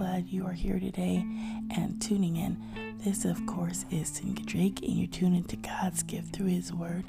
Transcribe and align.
Glad 0.00 0.30
you 0.30 0.46
are 0.46 0.52
here 0.52 0.80
today 0.80 1.26
and 1.76 2.00
tuning 2.00 2.36
in. 2.36 2.56
This, 3.04 3.26
of 3.26 3.44
course, 3.44 3.84
is 3.90 4.10
Tanika 4.10 4.46
Drake, 4.46 4.80
and 4.80 4.94
you're 4.94 5.06
tuning 5.06 5.44
to 5.44 5.56
God's 5.56 6.02
gift 6.02 6.34
through 6.34 6.46
His 6.46 6.72
Word. 6.72 7.04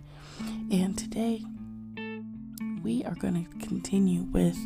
And 0.70 0.98
today, 0.98 1.42
we 2.84 3.06
are 3.06 3.16
going 3.16 3.46
to 3.46 3.66
continue 3.66 4.24
with 4.24 4.58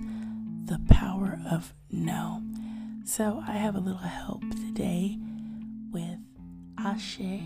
the 0.66 0.82
power 0.90 1.40
of 1.52 1.76
no. 1.92 2.42
So, 3.06 3.44
I 3.48 3.52
have 3.52 3.76
a 3.76 3.80
little 3.80 4.00
help 4.00 4.42
today 4.50 5.20
with 5.92 6.18
Ashe 6.80 7.44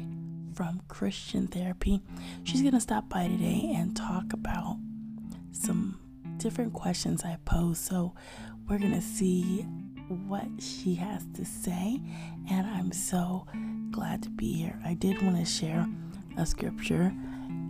from 0.54 0.82
Christian 0.88 1.48
Therapy. 1.48 2.02
She's 2.46 2.62
going 2.62 2.74
to 2.74 2.80
stop 2.80 3.10
by 3.10 3.28
today 3.28 3.74
and 3.76 3.98
talk 3.98 4.32
about 4.32 4.78
some 5.52 6.00
different 6.38 6.72
questions 6.72 7.26
I 7.26 7.38
pose. 7.44 7.80
So 7.80 8.14
we're 8.70 8.80
going 8.80 8.94
to 8.94 9.02
see 9.02 9.66
what 10.10 10.48
she 10.60 10.96
has 10.96 11.26
to 11.36 11.46
say. 11.46 12.02
And 12.50 12.68
I'm 12.68 12.92
so 12.92 13.46
glad 13.92 14.24
to 14.24 14.30
be 14.30 14.54
here. 14.54 14.80
I 14.86 14.94
did 14.94 15.22
want 15.22 15.38
to 15.38 15.46
share 15.46 15.88
a 16.38 16.46
scripture 16.46 17.14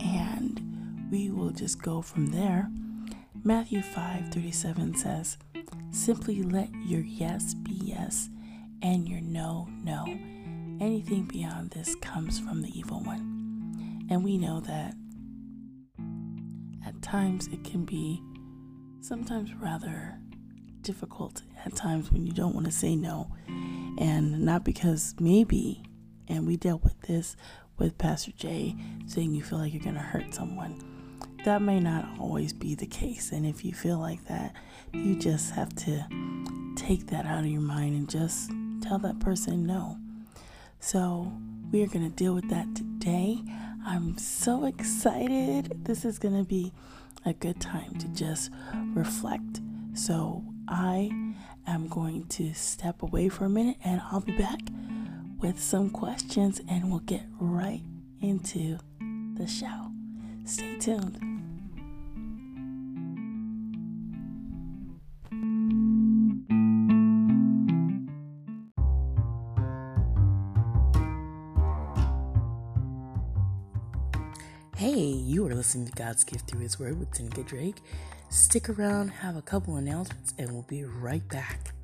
and 0.00 1.08
we 1.10 1.30
will 1.30 1.50
just 1.50 1.82
go 1.82 2.02
from 2.02 2.26
there. 2.26 2.70
Matthew 3.42 3.82
5 3.82 4.28
37 4.28 4.94
says, 4.96 5.38
Simply 5.90 6.42
let 6.42 6.68
your 6.84 7.00
yes 7.00 7.54
be 7.54 7.72
yes 7.72 8.28
and 8.82 9.08
your 9.08 9.20
no, 9.20 9.68
no. 9.82 10.04
Anything 10.80 11.24
beyond 11.24 11.70
this 11.70 11.94
comes 11.96 12.38
from 12.38 12.62
the 12.62 12.78
evil 12.78 13.00
one. 13.00 14.06
And 14.10 14.24
we 14.24 14.38
know 14.38 14.60
that 14.60 14.94
at 16.86 17.00
times 17.02 17.48
it 17.48 17.64
can 17.64 17.84
be 17.84 18.22
sometimes 19.00 19.54
rather 19.54 20.18
difficult 20.82 21.42
at 21.64 21.74
times 21.74 22.10
when 22.10 22.26
you 22.26 22.32
don't 22.32 22.54
want 22.54 22.66
to 22.66 22.72
say 22.72 22.96
no. 22.96 23.30
And 23.98 24.44
not 24.44 24.64
because 24.64 25.14
maybe, 25.20 25.82
and 26.28 26.46
we 26.46 26.56
dealt 26.56 26.82
with 26.82 27.00
this 27.02 27.36
with 27.78 27.98
Pastor 27.98 28.32
Jay 28.32 28.76
saying 29.06 29.34
you 29.34 29.42
feel 29.42 29.58
like 29.58 29.72
you're 29.72 29.82
going 29.82 29.94
to 29.94 30.00
hurt 30.00 30.34
someone. 30.34 30.84
That 31.44 31.62
may 31.62 31.80
not 31.80 32.06
always 32.18 32.52
be 32.52 32.74
the 32.74 32.86
case. 32.86 33.32
And 33.32 33.46
if 33.46 33.64
you 33.64 33.72
feel 33.72 33.98
like 33.98 34.24
that, 34.26 34.54
you 34.92 35.16
just 35.18 35.52
have 35.52 35.74
to 35.76 36.06
take 36.76 37.06
that 37.08 37.26
out 37.26 37.40
of 37.40 37.46
your 37.46 37.62
mind 37.62 37.94
and 37.94 38.08
just 38.08 38.50
tell 38.82 38.98
that 38.98 39.18
person 39.20 39.66
no. 39.66 39.98
So 40.78 41.32
we 41.72 41.82
are 41.82 41.86
going 41.86 42.08
to 42.08 42.14
deal 42.14 42.34
with 42.34 42.48
that 42.50 42.74
today. 42.74 43.38
I'm 43.86 44.18
so 44.18 44.64
excited. 44.66 45.84
This 45.84 46.04
is 46.04 46.18
going 46.18 46.36
to 46.36 46.44
be 46.44 46.72
a 47.24 47.32
good 47.32 47.60
time 47.60 47.94
to 47.98 48.08
just 48.08 48.50
reflect. 48.94 49.60
So 49.94 50.44
I 50.70 51.10
am 51.66 51.88
going 51.88 52.26
to 52.28 52.54
step 52.54 53.02
away 53.02 53.28
for 53.28 53.44
a 53.44 53.48
minute 53.48 53.76
and 53.84 54.00
I'll 54.10 54.20
be 54.20 54.36
back 54.36 54.60
with 55.40 55.60
some 55.60 55.90
questions 55.90 56.60
and 56.68 56.90
we'll 56.90 57.00
get 57.00 57.24
right 57.40 57.82
into 58.20 58.78
the 59.36 59.46
show. 59.46 59.90
Stay 60.44 60.78
tuned. 60.78 61.29
Listening 75.70 75.86
to 75.86 75.92
God's 75.92 76.24
Gift 76.24 76.50
Through 76.50 76.62
His 76.62 76.80
Word 76.80 76.98
with 76.98 77.12
Tanika 77.12 77.46
Drake. 77.46 77.76
Stick 78.28 78.68
around, 78.68 79.06
have 79.06 79.36
a 79.36 79.40
couple 79.40 79.76
announcements, 79.76 80.34
and 80.36 80.50
we'll 80.50 80.66
be 80.68 80.82
right 80.82 81.22
back. 81.28 81.74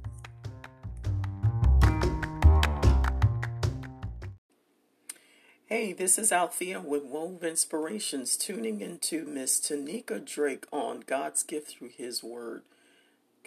Hey, 5.67 5.93
this 5.93 6.19
is 6.19 6.33
Althea 6.33 6.81
with 6.81 7.05
Wove 7.05 7.45
Inspirations, 7.45 8.37
tuning 8.37 8.81
into 8.81 9.25
Miss 9.25 9.61
Tanika 9.61 10.19
Drake 10.25 10.65
on 10.73 11.05
God's 11.07 11.45
gift 11.45 11.79
through 11.79 11.91
His 11.97 12.25
Word. 12.25 12.63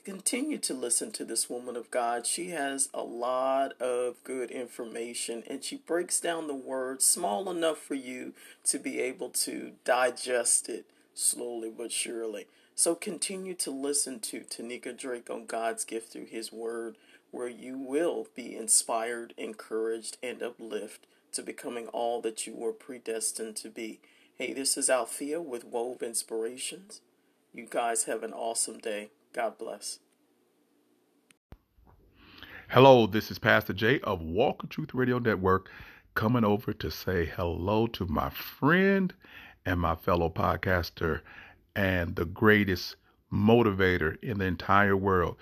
Continue 0.05 0.57
to 0.59 0.73
listen 0.73 1.11
to 1.11 1.25
this 1.25 1.49
woman 1.49 1.75
of 1.75 1.91
God. 1.91 2.25
She 2.25 2.49
has 2.49 2.89
a 2.93 3.03
lot 3.03 3.79
of 3.81 4.23
good 4.23 4.49
information 4.49 5.43
and 5.47 5.63
she 5.63 5.75
breaks 5.75 6.19
down 6.21 6.47
the 6.47 6.55
word 6.55 7.01
small 7.01 7.49
enough 7.49 7.77
for 7.77 7.95
you 7.95 8.33
to 8.65 8.79
be 8.79 8.99
able 9.01 9.29
to 9.29 9.73
digest 9.83 10.69
it 10.69 10.85
slowly 11.13 11.69
but 11.75 11.91
surely. 11.91 12.47
So 12.75 12.95
continue 12.95 13.55
to 13.55 13.71
listen 13.71 14.21
to 14.21 14.39
Tanika 14.39 14.97
Drake 14.97 15.29
on 15.29 15.45
God's 15.45 15.83
gift 15.83 16.13
through 16.13 16.27
His 16.27 16.49
Word, 16.49 16.95
where 17.31 17.49
you 17.49 17.77
will 17.77 18.27
be 18.33 18.55
inspired, 18.55 19.33
encouraged, 19.37 20.15
and 20.23 20.41
uplifted 20.41 21.05
to 21.33 21.43
becoming 21.43 21.87
all 21.87 22.21
that 22.21 22.47
you 22.47 22.55
were 22.55 22.71
predestined 22.71 23.57
to 23.57 23.69
be. 23.69 23.99
Hey, 24.37 24.53
this 24.53 24.77
is 24.77 24.89
Althea 24.89 25.41
with 25.41 25.65
Wove 25.65 26.01
Inspirations. 26.01 27.01
You 27.53 27.67
guys 27.69 28.05
have 28.05 28.23
an 28.23 28.31
awesome 28.31 28.77
day. 28.77 29.09
God 29.33 29.57
bless. 29.57 29.99
Hello, 32.69 33.05
this 33.05 33.29
is 33.29 33.37
Pastor 33.39 33.73
Jay 33.73 33.99
of 34.01 34.21
Walk 34.21 34.63
of 34.63 34.69
Truth 34.69 34.93
Radio 34.93 35.19
Network 35.19 35.69
coming 36.15 36.43
over 36.43 36.73
to 36.73 36.89
say 36.89 37.25
hello 37.25 37.85
to 37.87 38.05
my 38.07 38.29
friend 38.29 39.13
and 39.65 39.79
my 39.79 39.95
fellow 39.95 40.29
podcaster 40.29 41.21
and 41.75 42.15
the 42.15 42.25
greatest 42.25 42.95
motivator 43.31 44.21
in 44.23 44.39
the 44.39 44.45
entire 44.45 44.97
world. 44.97 45.37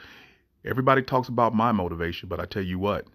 Everybody 0.66 1.02
talks 1.02 1.30
about 1.30 1.56
my 1.56 1.72
motivation, 1.72 2.28
but 2.28 2.42
I 2.42 2.46
tell 2.46 2.64
you 2.64 2.78
what, 2.80 3.08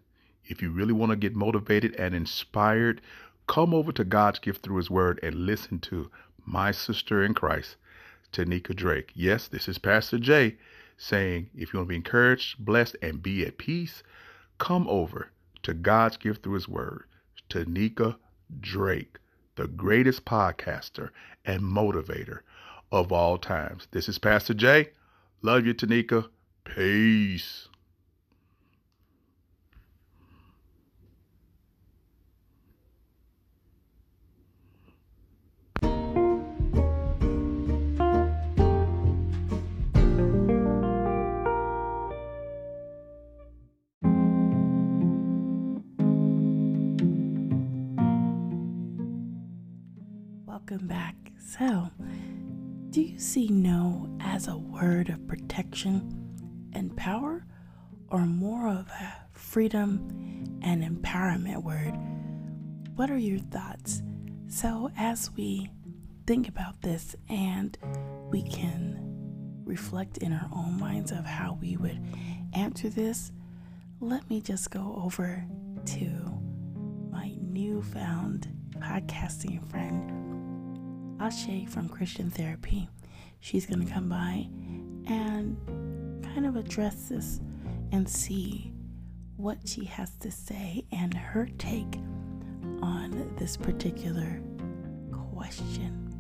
if 0.45 0.63
you 0.63 0.71
really 0.71 0.95
want 0.95 1.11
to 1.11 1.17
get 1.17 1.37
motivated 1.37 1.95
and 1.97 2.15
inspired, 2.15 3.03
come 3.47 3.75
over 3.75 3.93
to 3.93 4.05
God's 4.05 4.39
gift 4.39 4.63
through 4.63 4.79
His 4.79 4.91
Word 4.91 5.21
and 5.23 5.47
listen 5.47 5.79
to 5.81 6.11
my 6.45 6.73
sister 6.73 7.23
in 7.23 7.35
Christ, 7.35 7.77
Tanika 8.33 8.75
Drake. 8.75 9.11
Yes, 9.15 9.49
this 9.49 9.69
is 9.69 9.79
Pastor 9.79 10.19
Jay 10.19 10.57
saying, 10.97 11.51
if 11.55 11.73
you 11.73 11.79
want 11.79 11.89
to 11.89 11.93
be 11.93 11.97
encouraged, 11.97 12.65
blessed, 12.65 12.97
and 13.03 13.23
be 13.23 13.45
at 13.45 13.59
peace, 13.59 14.03
come 14.59 14.87
over 14.89 15.31
to 15.63 15.75
God's 15.75 16.17
gift 16.17 16.43
through 16.43 16.55
His 16.55 16.69
Word, 16.69 17.05
Tanika 17.51 18.17
Drake, 18.61 19.19
the 19.57 19.67
greatest 19.67 20.25
podcaster 20.25 21.11
and 21.45 21.63
motivator 21.63 22.41
of 22.91 23.13
all 23.13 23.39
times. 23.39 23.89
This 23.91 24.09
is 24.09 24.19
Pastor 24.19 24.55
Jay. 24.55 24.91
Love 25.43 25.67
you, 25.67 25.75
Tanika. 25.75 26.29
Peace. 26.65 27.69
Welcome 50.63 50.87
back. 50.87 51.17
So, 51.39 51.91
do 52.91 53.03
you 53.03 53.19
see 53.19 53.49
no 53.49 54.17
as 54.21 54.47
a 54.47 54.57
word 54.57 55.09
of 55.09 55.27
protection 55.27 56.71
and 56.73 56.97
power, 56.97 57.45
or 58.11 58.21
more 58.21 58.69
of 58.69 58.87
a 58.89 59.15
freedom 59.33 60.61
and 60.63 60.85
empowerment 60.85 61.65
word? 61.65 61.95
What 62.95 63.11
are 63.11 63.19
your 63.19 63.41
thoughts? 63.41 64.03
So, 64.47 64.89
as 64.97 65.33
we 65.33 65.69
think 66.29 66.49
about 66.49 66.81
this 66.83 67.17
and 67.29 67.77
we 68.31 68.43
can 68.43 69.01
reflect 69.65 70.19
in 70.19 70.33
our 70.33 70.49
own 70.55 70.79
minds 70.79 71.11
of 71.11 71.25
how 71.25 71.59
we 71.61 71.77
would 71.77 71.99
answer 72.53 72.89
this, 72.89 73.33
let 73.99 74.29
me 74.31 74.41
just 74.41 74.71
go 74.71 75.03
over 75.05 75.45
to 75.87 76.07
my 77.11 77.35
newfound 77.41 78.47
podcasting 78.79 79.69
friend, 79.69 80.22
Ashe 81.23 81.69
from 81.69 81.89
Christian 81.89 82.31
Therapy. 82.31 82.89
She's 83.39 83.65
going 83.65 83.87
to 83.87 83.93
come 83.93 84.09
by 84.09 84.49
and 85.07 85.57
kind 86.25 86.45
of 86.45 86.57
address 86.57 87.11
this 87.11 87.41
and 87.93 88.09
see 88.09 88.73
what 89.37 89.59
she 89.65 89.85
has 89.85 90.17
to 90.17 90.33
say 90.33 90.85
and 90.91 91.15
her 91.15 91.49
take 91.59 92.01
on 92.83 93.37
this 93.39 93.57
particular 93.57 94.43
question. 95.13 96.13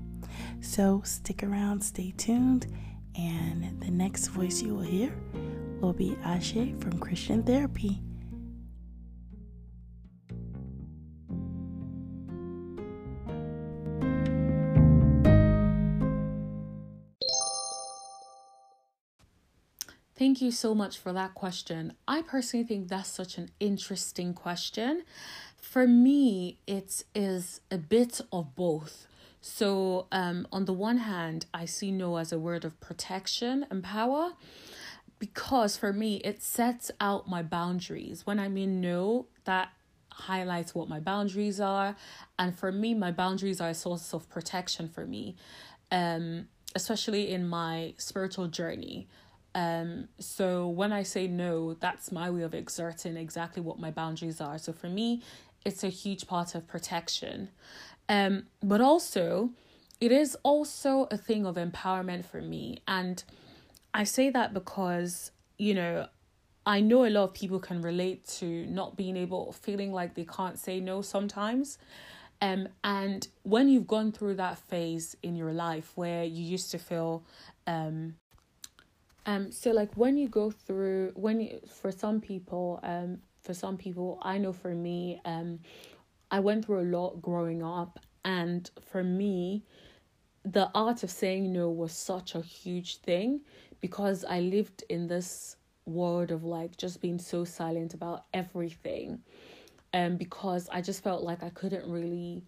So 0.60 1.02
stick 1.04 1.43
around, 1.43 1.82
stay 1.82 2.14
tuned, 2.16 2.69
and 3.16 3.81
the 3.81 3.90
next 3.90 4.28
voice 4.28 4.62
you 4.62 4.72
will 4.76 4.82
hear 4.82 5.12
will 5.81 5.93
be 5.93 6.16
Ashe 6.22 6.75
from 6.78 7.00
Christian 7.00 7.43
Therapy. 7.43 8.00
Thank 20.23 20.41
you 20.41 20.53
so 20.53 20.73
much 20.73 20.99
for 20.99 21.13
that 21.15 21.35
question. 21.35 21.95
I 22.07 22.23
personally 22.23 22.65
think 22.65 22.87
that's 22.87 23.09
such 23.09 23.39
an 23.39 23.51
interesting 23.59 24.35
question. 24.35 25.03
For 25.61 25.85
me, 25.85 26.59
it 26.65 27.03
is 27.13 27.61
a 27.73 27.79
bit 27.79 28.21
of 28.31 28.55
both. 28.55 29.09
So, 29.41 30.07
um, 30.13 30.47
on 30.53 30.67
the 30.67 30.73
one 30.73 30.99
hand, 30.99 31.47
I 31.53 31.65
see 31.65 31.91
no 31.91 32.19
as 32.19 32.31
a 32.31 32.39
word 32.39 32.65
of 32.65 32.79
protection 32.79 33.67
and 33.69 33.83
power 33.83 34.35
because 35.19 35.77
for 35.77 35.93
me, 35.93 36.19
it 36.19 36.41
sets 36.41 36.93
out 37.01 37.29
my 37.29 37.43
boundaries. 37.43 38.25
When 38.25 38.39
I 38.39 38.47
mean 38.47 38.81
no, 38.81 39.27
that 39.43 39.71
highlights 40.13 40.73
what 40.73 40.89
my 40.89 41.01
boundaries 41.01 41.61
are. 41.61 41.97
And 42.39 42.57
for 42.57 42.71
me, 42.71 42.95
my 42.95 43.11
boundaries 43.11 43.61
are 43.61 43.71
a 43.71 43.75
source 43.75 44.15
of 44.15 44.29
protection 44.29 44.89
for 44.89 45.05
me, 45.05 45.35
um, 45.91 46.47
especially 46.77 47.33
in 47.33 47.49
my 47.49 47.95
spiritual 47.99 48.47
journey. 48.47 49.09
Um, 49.54 50.08
so 50.19 50.69
when 50.69 50.93
I 50.93 51.02
say 51.02 51.26
no, 51.26 51.75
that's 51.75 52.10
my 52.10 52.31
way 52.31 52.43
of 52.43 52.54
exerting 52.54 53.16
exactly 53.16 53.62
what 53.62 53.78
my 53.78 53.90
boundaries 53.90 54.40
are. 54.40 54.58
So 54.58 54.72
for 54.72 54.88
me, 54.88 55.22
it's 55.64 55.84
a 55.84 55.88
huge 55.88 56.26
part 56.26 56.54
of 56.54 56.66
protection. 56.66 57.50
Um, 58.08 58.44
but 58.62 58.81
also, 58.81 59.50
it 60.00 60.10
is 60.10 60.37
also 60.43 61.06
a 61.10 61.16
thing 61.16 61.46
of 61.46 61.56
empowerment 61.56 62.25
for 62.25 62.40
me. 62.40 62.78
And 62.88 63.22
I 63.94 64.04
say 64.04 64.31
that 64.31 64.54
because, 64.54 65.31
you 65.58 65.75
know, 65.75 66.06
I 66.64 66.81
know 66.81 67.04
a 67.04 67.10
lot 67.10 67.25
of 67.25 67.34
people 67.34 67.58
can 67.58 67.82
relate 67.82 68.26
to 68.38 68.66
not 68.66 68.96
being 68.96 69.16
able, 69.16 69.52
feeling 69.52 69.93
like 69.93 70.14
they 70.14 70.25
can't 70.25 70.58
say 70.58 70.81
no 70.81 71.02
sometimes. 71.02 71.78
Um, 72.40 72.69
and 72.82 73.26
when 73.43 73.69
you've 73.69 73.87
gone 73.87 74.10
through 74.12 74.34
that 74.34 74.58
phase 74.58 75.16
in 75.22 75.37
your 75.37 75.52
life 75.52 75.93
where 75.94 76.25
you 76.25 76.43
used 76.43 76.70
to 76.72 76.78
feel, 76.78 77.25
um, 77.66 78.16
um, 79.27 79.53
so 79.53 79.71
like 79.71 79.95
when 79.95 80.17
you 80.17 80.29
go 80.29 80.51
through, 80.51 81.13
when 81.15 81.41
you, 81.41 81.61
for 81.67 81.93
some 81.93 82.21
people, 82.21 82.81
um, 82.83 83.19
for 83.41 83.55
some 83.55 83.77
people, 83.77 84.19
I 84.23 84.39
know 84.39 84.53
for 84.53 84.75
me, 84.75 85.21
um, 85.25 85.61
I 86.31 86.41
went 86.41 86.65
through 86.65 86.81
a 86.81 86.89
lot 86.89 87.21
growing 87.23 87.63
up, 87.63 87.99
and 88.25 88.71
for 88.81 89.03
me, 89.05 89.65
the 90.45 90.71
art 90.75 91.03
of 91.03 91.11
saying 91.11 91.53
no 91.53 91.71
was 91.71 91.93
such 91.93 92.35
a 92.35 92.41
huge 92.41 92.97
thing 92.99 93.43
because 93.81 94.25
I 94.25 94.41
lived 94.41 94.85
in 94.89 95.07
this 95.07 95.57
world 95.87 96.31
of 96.31 96.45
like 96.45 96.77
just 96.77 97.01
being 97.01 97.19
so 97.19 97.45
silent 97.45 97.95
about 97.95 98.25
everything. 98.33 99.21
Um, 99.95 100.17
because 100.17 100.69
I 100.73 100.81
just 100.81 101.05
felt 101.05 101.23
like 101.23 101.43
I 101.43 101.51
couldn't 101.51 101.87
really 101.87 102.45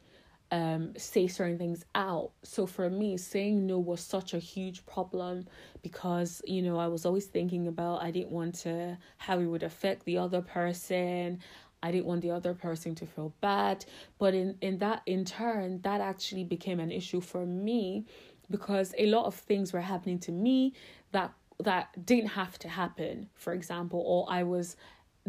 um 0.50 0.92
say 0.96 1.26
certain 1.26 1.58
things 1.58 1.84
out. 1.94 2.30
So 2.42 2.66
for 2.66 2.88
me, 2.90 3.16
saying 3.16 3.66
no 3.66 3.78
was 3.78 4.00
such 4.00 4.34
a 4.34 4.38
huge 4.38 4.84
problem 4.86 5.46
because 5.82 6.42
you 6.44 6.62
know 6.62 6.78
I 6.78 6.86
was 6.88 7.06
always 7.06 7.26
thinking 7.26 7.66
about 7.66 8.02
I 8.02 8.10
didn't 8.10 8.30
want 8.30 8.54
to 8.60 8.98
how 9.18 9.38
it 9.38 9.46
would 9.46 9.62
affect 9.62 10.04
the 10.04 10.18
other 10.18 10.42
person. 10.42 11.40
I 11.84 11.90
didn't 11.90 12.06
want 12.06 12.22
the 12.22 12.30
other 12.30 12.54
person 12.54 12.94
to 12.94 13.06
feel 13.06 13.34
bad. 13.42 13.84
But 14.18 14.32
in, 14.32 14.56
in 14.62 14.78
that, 14.78 15.02
in 15.04 15.26
turn, 15.26 15.82
that 15.82 16.00
actually 16.00 16.44
became 16.44 16.80
an 16.80 16.90
issue 16.90 17.20
for 17.20 17.44
me 17.44 18.06
because 18.50 18.94
a 18.96 19.04
lot 19.04 19.26
of 19.26 19.34
things 19.34 19.74
were 19.74 19.82
happening 19.82 20.18
to 20.20 20.32
me 20.32 20.72
that 21.12 21.34
that 21.60 22.06
didn't 22.06 22.30
have 22.30 22.58
to 22.60 22.68
happen, 22.68 23.28
for 23.34 23.52
example, 23.52 24.02
or 24.06 24.26
I 24.30 24.44
was 24.44 24.76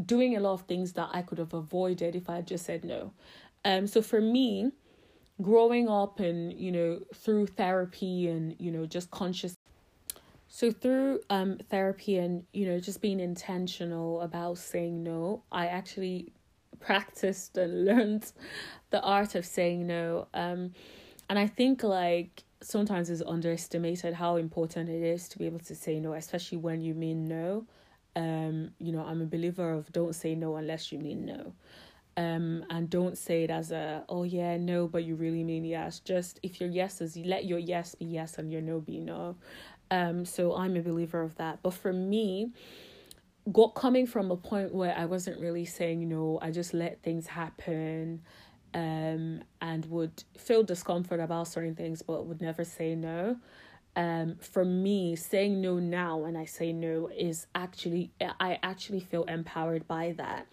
doing 0.06 0.38
a 0.38 0.40
lot 0.40 0.54
of 0.54 0.62
things 0.62 0.94
that 0.94 1.10
I 1.12 1.22
could 1.24 1.40
have 1.40 1.54
avoided 1.54 2.16
if 2.16 2.30
I 2.30 2.38
had 2.38 2.48
just 2.48 2.66
said 2.66 2.86
no. 2.86 3.12
Um 3.66 3.86
so 3.86 4.02
for 4.02 4.22
me, 4.22 4.72
growing 5.42 5.90
up 5.90 6.20
and 6.20 6.54
you 6.54 6.72
know 6.72 7.00
through 7.14 7.46
therapy 7.46 8.28
and 8.28 8.56
you 8.58 8.72
know 8.72 8.86
just 8.86 9.12
conscious 9.12 9.56
so 10.56 10.72
through 10.72 11.20
um 11.30 11.58
therapy 11.70 12.18
and 12.18 12.46
you 12.54 12.66
know 12.66 12.80
just 12.80 13.02
being 13.02 13.20
intentional 13.20 14.22
about 14.22 14.58
saying 14.58 15.04
no, 15.04 15.44
I 15.52 15.68
actually 15.68 16.32
practiced 16.80 17.58
and 17.58 17.86
learned 17.90 18.32
the 18.90 19.02
art 19.02 19.36
of 19.36 19.46
saying 19.46 19.86
no. 19.86 20.28
Um, 20.34 20.72
and 21.30 21.38
I 21.38 21.48
think 21.48 21.84
like 21.84 22.46
sometimes 22.62 23.10
it's 23.10 23.22
underestimated 23.22 24.14
how 24.14 24.38
important 24.38 24.88
it 24.90 25.04
is 25.04 25.28
to 25.30 25.38
be 25.38 25.46
able 25.46 25.60
to 25.60 25.76
say 25.76 26.00
no, 26.00 26.14
especially 26.14 26.60
when 26.60 26.80
you 26.80 26.94
mean 26.94 27.26
no. 27.28 27.66
Um, 28.16 28.72
you 28.80 28.94
know, 28.94 29.02
I'm 29.02 29.22
a 29.22 29.26
believer 29.26 29.74
of 29.74 29.92
don't 29.92 30.16
say 30.16 30.36
no 30.36 30.56
unless 30.56 30.90
you 30.90 31.00
mean 31.00 31.26
no. 31.26 31.52
Um, 32.18 32.64
and 32.70 32.90
don't 32.90 33.18
say 33.18 33.44
it 33.44 33.50
as 33.50 33.72
a 33.74 34.06
oh 34.08 34.24
yeah 34.24 34.56
no 34.56 34.88
but 34.88 35.04
you 35.04 35.16
really 35.16 35.44
mean 35.44 35.66
yes. 35.66 36.00
Just 36.00 36.40
if 36.44 36.62
your 36.62 36.70
yes 36.70 37.02
is 37.02 37.18
let 37.18 37.44
your 37.46 37.60
yes 37.60 37.94
be 37.96 38.06
yes 38.06 38.38
and 38.38 38.52
your 38.52 38.62
no 38.62 38.80
be 38.80 39.00
no. 39.00 39.36
Um 39.92 40.24
so 40.26 40.56
i'm 40.56 40.78
a 40.78 40.82
believer 40.82 41.22
of 41.22 41.36
that. 41.36 41.60
But 41.62 41.74
for 41.74 41.92
me 41.92 42.52
got 43.52 43.76
coming 43.76 44.08
from 44.08 44.32
a 44.32 44.38
point 44.38 44.74
where 44.74 44.96
I 44.98 45.06
wasn't 45.06 45.40
really 45.40 45.66
saying 45.66 46.08
no, 46.10 46.40
I 46.42 46.52
just 46.52 46.74
let 46.74 47.02
things 47.04 47.28
happen 47.28 48.22
um 48.74 49.42
and 49.62 49.86
would 49.86 50.24
feel 50.38 50.64
discomfort 50.64 51.20
about 51.22 51.48
certain 51.48 51.76
things 51.76 52.02
but 52.02 52.26
would 52.26 52.42
never 52.42 52.64
say 52.64 52.96
no. 52.96 53.38
Um 53.98 54.38
for 54.40 54.64
me 54.64 55.16
saying 55.18 55.60
no 55.62 55.80
now 55.80 56.18
when 56.18 56.36
I 56.38 56.46
say 56.46 56.72
no 56.74 57.10
is 57.16 57.48
actually 57.54 58.12
I 58.40 58.58
actually 58.64 59.02
feel 59.02 59.24
empowered 59.26 59.86
by 59.88 60.14
that 60.18 60.48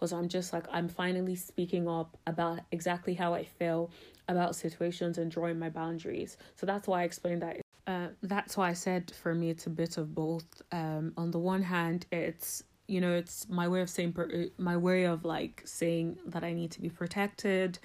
because 0.00 0.12
I'm 0.14 0.28
just 0.28 0.52
like 0.54 0.64
I'm 0.72 0.88
finally 0.88 1.36
speaking 1.36 1.86
up 1.86 2.16
about 2.26 2.60
exactly 2.72 3.12
how 3.12 3.34
I 3.34 3.44
feel 3.44 3.90
about 4.28 4.56
situations 4.56 5.18
and 5.18 5.30
drawing 5.30 5.58
my 5.58 5.68
boundaries. 5.68 6.38
So 6.56 6.64
that's 6.64 6.88
why 6.88 7.02
I 7.02 7.04
explained 7.04 7.42
that 7.42 7.58
uh, 7.86 8.08
that's 8.22 8.56
why 8.56 8.70
I 8.70 8.72
said 8.72 9.12
for 9.22 9.34
me 9.34 9.50
it's 9.50 9.66
a 9.66 9.70
bit 9.70 9.98
of 9.98 10.14
both. 10.14 10.62
Um, 10.72 11.12
on 11.16 11.30
the 11.30 11.38
one 11.38 11.62
hand, 11.62 12.06
it's 12.10 12.62
you 12.86 13.00
know 13.00 13.12
it's 13.12 13.48
my 13.48 13.68
way 13.68 13.82
of 13.82 13.90
saying 13.90 14.16
uh, 14.18 14.62
my 14.62 14.76
way 14.76 15.04
of 15.04 15.24
like 15.24 15.62
saying 15.66 16.18
that 16.26 16.44
I 16.44 16.54
need 16.54 16.70
to 16.72 16.80
be 16.80 16.88
protected, 16.88 17.78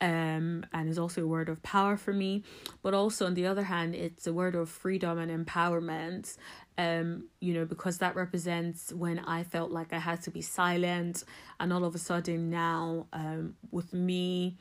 um, 0.00 0.66
and 0.72 0.88
is 0.88 0.98
also 0.98 1.22
a 1.22 1.26
word 1.26 1.48
of 1.48 1.62
power 1.62 1.96
for 1.96 2.12
me. 2.12 2.42
But 2.82 2.94
also 2.94 3.26
on 3.26 3.34
the 3.34 3.46
other 3.46 3.64
hand, 3.64 3.94
it's 3.94 4.26
a 4.26 4.32
word 4.32 4.54
of 4.54 4.68
freedom 4.68 5.18
and 5.18 5.46
empowerment. 5.46 6.36
Um, 6.76 7.28
you 7.40 7.54
know, 7.54 7.64
because 7.64 7.98
that 7.98 8.16
represents 8.16 8.92
when 8.92 9.20
I 9.20 9.44
felt 9.44 9.70
like 9.70 9.92
I 9.92 9.98
had 9.98 10.22
to 10.22 10.30
be 10.32 10.42
silent, 10.42 11.22
and 11.60 11.72
all 11.72 11.84
of 11.84 11.94
a 11.94 11.98
sudden 11.98 12.50
now, 12.50 13.06
um, 13.12 13.54
with 13.70 13.92
me 13.92 14.56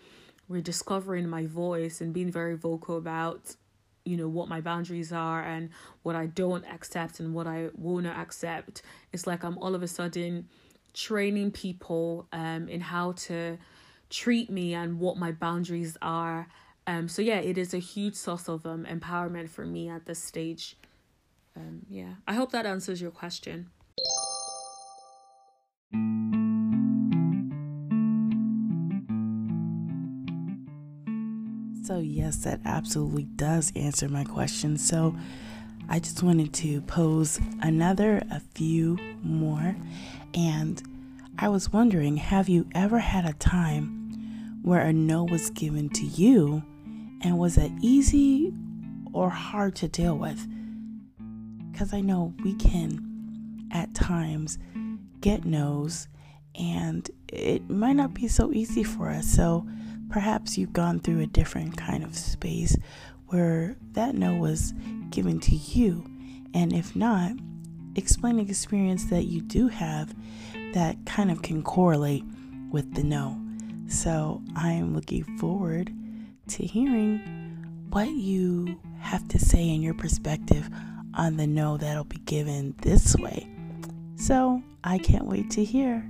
rediscovering 0.50 1.27
my 1.27 1.46
voice 1.48 2.01
and 2.01 2.13
being 2.13 2.32
very 2.32 2.55
vocal 2.55 2.98
about 2.98 3.55
you 4.05 4.17
know 4.17 4.27
what 4.27 4.50
my 4.50 4.60
boundaries 4.60 5.13
are 5.13 5.41
and 5.41 5.70
what 6.03 6.15
I 6.15 6.25
don't 6.25 6.65
accept 6.65 7.20
and 7.20 7.34
what 7.34 7.48
I 7.48 7.70
will 7.75 8.01
not 8.01 8.17
accept. 8.17 8.82
It's 9.13 9.25
like 9.25 9.43
I'm 9.43 9.58
all 9.58 9.75
of 9.75 9.84
a 9.84 9.88
sudden 9.88 10.48
training 10.93 11.51
people 11.51 12.27
um 12.34 12.67
in 12.67 12.82
how 12.82 13.13
to 13.13 13.58
treat 14.10 14.50
me 14.50 14.74
and 14.74 15.00
what 15.00 15.17
my 15.17 15.32
boundaries 15.32 15.98
are. 16.01 16.48
Um 16.86 17.08
so 17.08 17.22
yeah, 17.22 17.39
it 17.39 17.58
is 17.58 17.74
a 17.74 17.79
huge 17.79 18.15
source 18.15 18.50
of 18.50 18.65
um 18.65 18.86
empowerment 18.86 19.50
for 19.50 19.65
me 19.65 19.89
at 19.89 20.05
this 20.05 20.22
stage. 20.22 20.75
Um 21.56 21.82
yeah. 21.90 22.16
I 22.28 22.34
hope 22.34 22.52
that 22.52 22.66
answers 22.66 23.02
your 23.02 23.12
question. 23.12 23.70
So 31.84 32.00
yes, 32.00 32.38
that 32.38 32.62
absolutely 32.64 33.26
does 33.26 33.74
answer 33.76 34.08
my 34.08 34.24
question. 34.24 34.78
So 34.78 35.16
I 35.90 36.00
just 36.00 36.24
wanted 36.24 36.54
to 36.54 36.80
pose 36.82 37.40
another, 37.62 38.24
a 38.32 38.40
few 38.56 38.98
more. 39.22 39.76
And 40.34 40.82
I 41.38 41.50
was 41.50 41.74
wondering 41.74 42.18
have 42.18 42.48
you 42.48 42.68
ever 42.74 43.00
had 43.00 43.26
a 43.26 43.34
time 43.34 44.60
where 44.64 44.80
a 44.80 44.94
no 44.94 45.26
was 45.26 45.50
given 45.50 45.90
to 45.90 46.06
you? 46.06 46.64
And 47.22 47.38
was 47.38 47.58
it 47.58 47.72
easy 47.82 48.54
or 49.12 49.30
hard 49.30 49.76
to 49.76 49.88
deal 49.90 50.18
with? 50.18 50.48
Because 51.74 51.94
I 51.94 52.00
know 52.00 52.34
we 52.44 52.53
can 52.53 53.68
at 53.72 53.94
times 53.94 54.58
get 55.20 55.44
no's 55.44 56.08
and 56.56 57.10
it 57.27 57.70
might 57.70 57.96
not 57.96 58.13
be 58.13 58.27
so 58.27 58.53
easy 58.53 58.84
for 58.84 59.10
us. 59.10 59.25
So 59.25 59.68
perhaps 60.10 60.58
you've 60.58 60.74
gone 60.74 61.00
through 61.00 61.22
a 61.22 61.25
different 61.25 61.75
kind 61.75 62.03
of 62.03 62.15
space 62.15 62.77
where 63.27 63.75
that 63.94 64.13
no 64.13 64.36
was 64.36 64.74
given 65.10 65.39
to 65.42 65.56
you. 65.56 66.06
And 66.53 66.72
if 66.72 66.96
not, 66.96 67.32
explain 67.96 68.38
an 68.38 68.48
experience 68.48 69.06
that 69.06 69.24
you 69.24 69.42
do 69.42 69.68
have 69.68 70.13
that 70.74 70.98
kind 71.08 71.32
of 71.32 71.42
can 71.42 71.63
correlate 71.63 72.24
with 72.72 72.94
the 72.94 73.03
no. 73.03 73.39
So 73.88 74.44
I 74.56 74.74
am 74.74 74.94
looking 74.94 75.24
forward 75.39 75.92
to 76.50 76.63
hearing 76.63 77.20
what 77.89 78.10
you 78.10 78.80
have 79.00 79.27
to 79.30 79.39
say 79.39 79.70
in 79.70 79.82
your 79.82 79.94
perspective 79.94 80.70
on 81.15 81.38
the 81.38 81.48
no 81.48 81.77
that'll 81.77 82.03
be 82.03 82.20
given 82.20 82.75
this 82.82 83.15
way. 83.15 83.48
So 84.15 84.62
I 84.84 84.98
can't 84.98 85.25
wait 85.25 85.50
to 85.51 85.63
hear. 85.63 86.03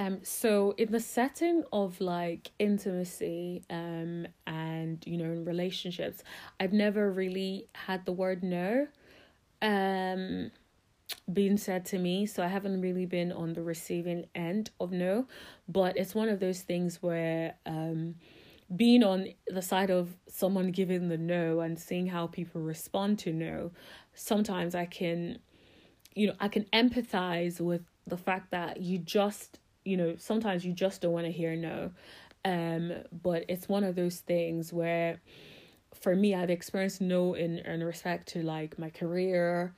Um, 0.00 0.20
so 0.22 0.74
in 0.78 0.90
the 0.92 1.00
setting 1.00 1.62
of 1.74 2.00
like 2.00 2.52
intimacy, 2.58 3.62
um, 3.68 4.26
and 4.46 5.04
you 5.06 5.18
know, 5.18 5.26
in 5.26 5.44
relationships, 5.44 6.22
I've 6.58 6.72
never 6.72 7.12
really 7.12 7.68
had 7.74 8.06
the 8.06 8.12
word 8.12 8.42
no, 8.42 8.88
um, 9.60 10.50
being 11.32 11.56
said 11.56 11.84
to 11.86 11.98
me. 11.98 12.26
So 12.26 12.42
I 12.42 12.48
haven't 12.48 12.80
really 12.80 13.06
been 13.06 13.32
on 13.32 13.52
the 13.54 13.62
receiving 13.62 14.26
end 14.34 14.70
of 14.80 14.92
no, 14.92 15.26
but 15.68 15.96
it's 15.96 16.14
one 16.14 16.28
of 16.28 16.40
those 16.40 16.60
things 16.62 17.02
where, 17.02 17.54
um, 17.66 18.16
being 18.76 19.02
on 19.02 19.26
the 19.48 19.62
side 19.62 19.90
of 19.90 20.16
someone 20.28 20.70
giving 20.70 21.08
the 21.08 21.18
no 21.18 21.60
and 21.60 21.78
seeing 21.78 22.06
how 22.06 22.28
people 22.28 22.60
respond 22.60 23.18
to 23.20 23.32
no, 23.32 23.72
sometimes 24.14 24.74
I 24.76 24.86
can, 24.86 25.38
you 26.14 26.28
know, 26.28 26.34
I 26.40 26.48
can 26.48 26.64
empathize 26.72 27.60
with 27.60 27.82
the 28.06 28.16
fact 28.16 28.50
that 28.50 28.80
you 28.80 28.98
just 28.98 29.58
you 29.84 29.96
know 29.96 30.14
sometimes 30.18 30.64
you 30.64 30.72
just 30.72 31.00
don't 31.00 31.12
want 31.12 31.26
to 31.26 31.32
hear 31.32 31.56
no 31.56 31.90
um 32.44 32.92
but 33.22 33.44
it's 33.48 33.68
one 33.68 33.84
of 33.84 33.94
those 33.94 34.18
things 34.18 34.72
where 34.72 35.20
for 35.94 36.14
me 36.14 36.34
i've 36.34 36.50
experienced 36.50 37.00
no 37.00 37.34
in 37.34 37.58
in 37.58 37.82
respect 37.82 38.28
to 38.28 38.42
like 38.42 38.78
my 38.78 38.90
career 38.90 39.74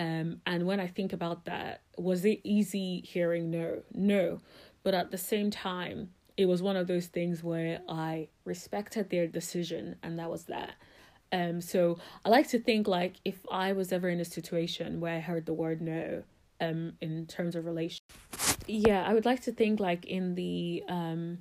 um 0.00 0.40
and 0.46 0.66
when 0.66 0.80
i 0.80 0.86
think 0.86 1.12
about 1.12 1.44
that 1.44 1.82
was 2.00 2.24
it 2.24 2.40
easy 2.44 3.02
hearing 3.06 3.50
no? 3.50 3.82
No. 3.92 4.40
But 4.82 4.94
at 4.94 5.10
the 5.10 5.18
same 5.18 5.50
time 5.50 6.10
it 6.36 6.46
was 6.46 6.62
one 6.62 6.76
of 6.76 6.86
those 6.86 7.06
things 7.06 7.44
where 7.44 7.80
i 7.88 8.28
respected 8.44 9.10
their 9.10 9.26
decision 9.26 9.96
and 10.02 10.18
that 10.18 10.30
was 10.30 10.44
that. 10.44 10.72
Um 11.32 11.60
so 11.60 11.98
i 12.24 12.28
like 12.30 12.48
to 12.48 12.58
think 12.58 12.88
like 12.88 13.16
if 13.24 13.38
i 13.50 13.72
was 13.72 13.92
ever 13.92 14.08
in 14.08 14.20
a 14.20 14.24
situation 14.24 15.00
where 15.00 15.16
i 15.16 15.20
heard 15.20 15.46
the 15.46 15.52
word 15.52 15.80
no 15.80 16.22
um 16.60 16.94
in 17.00 17.26
terms 17.26 17.54
of 17.54 17.66
relation 17.66 18.00
yeah 18.66 19.04
i 19.06 19.12
would 19.14 19.26
like 19.26 19.42
to 19.42 19.52
think 19.52 19.80
like 19.80 20.06
in 20.06 20.34
the 20.34 20.82
um 20.88 21.38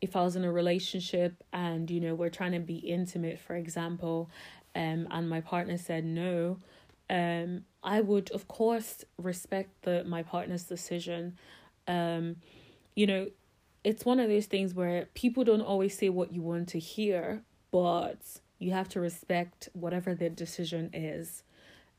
if 0.00 0.16
i 0.16 0.22
was 0.22 0.36
in 0.36 0.44
a 0.44 0.52
relationship 0.52 1.42
and 1.52 1.90
you 1.90 2.00
know 2.00 2.14
we're 2.14 2.28
trying 2.28 2.52
to 2.52 2.58
be 2.58 2.78
intimate 2.78 3.38
for 3.38 3.56
example 3.56 4.30
um 4.74 5.06
and 5.10 5.28
my 5.28 5.40
partner 5.40 5.78
said 5.78 6.04
no 6.04 6.58
um 7.08 7.64
i 7.82 8.00
would 8.00 8.30
of 8.32 8.48
course 8.48 9.04
respect 9.18 9.82
the 9.82 10.04
my 10.04 10.22
partner's 10.22 10.64
decision. 10.64 11.36
Um 11.88 12.36
you 12.94 13.06
know 13.06 13.28
it's 13.84 14.04
one 14.04 14.20
of 14.20 14.28
those 14.28 14.46
things 14.46 14.74
where 14.74 15.06
people 15.14 15.44
don't 15.44 15.62
always 15.62 15.96
say 15.96 16.08
what 16.10 16.32
you 16.32 16.42
want 16.42 16.68
to 16.68 16.78
hear 16.78 17.42
but 17.70 18.20
you 18.58 18.72
have 18.72 18.88
to 18.90 19.00
respect 19.00 19.68
whatever 19.72 20.14
their 20.14 20.28
decision 20.28 20.90
is. 20.92 21.42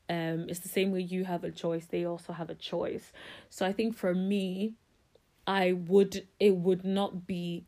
Um 0.08 0.46
it's 0.48 0.60
the 0.60 0.68
same 0.68 0.92
way 0.92 1.00
you 1.00 1.24
have 1.24 1.44
a 1.44 1.50
choice 1.50 1.86
they 1.86 2.04
also 2.04 2.32
have 2.32 2.50
a 2.50 2.54
choice. 2.54 3.12
So 3.50 3.66
i 3.66 3.72
think 3.72 3.96
for 3.96 4.14
me 4.14 4.74
i 5.46 5.72
would 5.72 6.26
it 6.38 6.56
would 6.56 6.84
not 6.84 7.26
be 7.26 7.64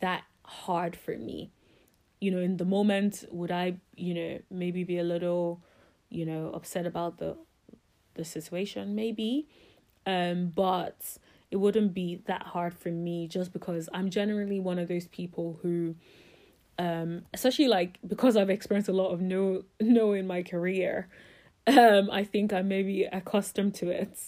that 0.00 0.24
hard 0.44 0.96
for 0.96 1.16
me. 1.16 1.50
You 2.20 2.30
know 2.32 2.38
in 2.38 2.56
the 2.58 2.64
moment 2.64 3.24
would 3.30 3.50
i 3.50 3.74
you 3.96 4.14
know 4.14 4.38
maybe 4.50 4.84
be 4.84 4.98
a 4.98 5.04
little 5.04 5.60
you 6.12 6.26
know 6.26 6.50
upset 6.52 6.86
about 6.86 7.18
the 7.18 7.36
the 8.14 8.24
situation 8.24 8.94
maybe 8.94 9.48
um 10.06 10.52
but 10.54 11.18
it 11.50 11.56
wouldn't 11.56 11.94
be 11.94 12.22
that 12.26 12.42
hard 12.42 12.74
for 12.74 12.90
me 12.90 13.26
just 13.26 13.52
because 13.52 13.88
i'm 13.92 14.10
generally 14.10 14.60
one 14.60 14.78
of 14.78 14.88
those 14.88 15.06
people 15.08 15.58
who 15.62 15.94
um 16.78 17.22
especially 17.32 17.68
like 17.68 17.98
because 18.06 18.36
i've 18.36 18.50
experienced 18.50 18.88
a 18.88 18.92
lot 18.92 19.12
of 19.12 19.20
no 19.20 19.62
no 19.80 20.12
in 20.12 20.26
my 20.26 20.42
career 20.42 21.08
um, 21.66 22.10
I 22.10 22.24
think 22.24 22.52
I 22.52 22.62
may 22.62 22.82
be 22.82 23.04
accustomed 23.04 23.74
to 23.76 23.90
it. 23.90 24.18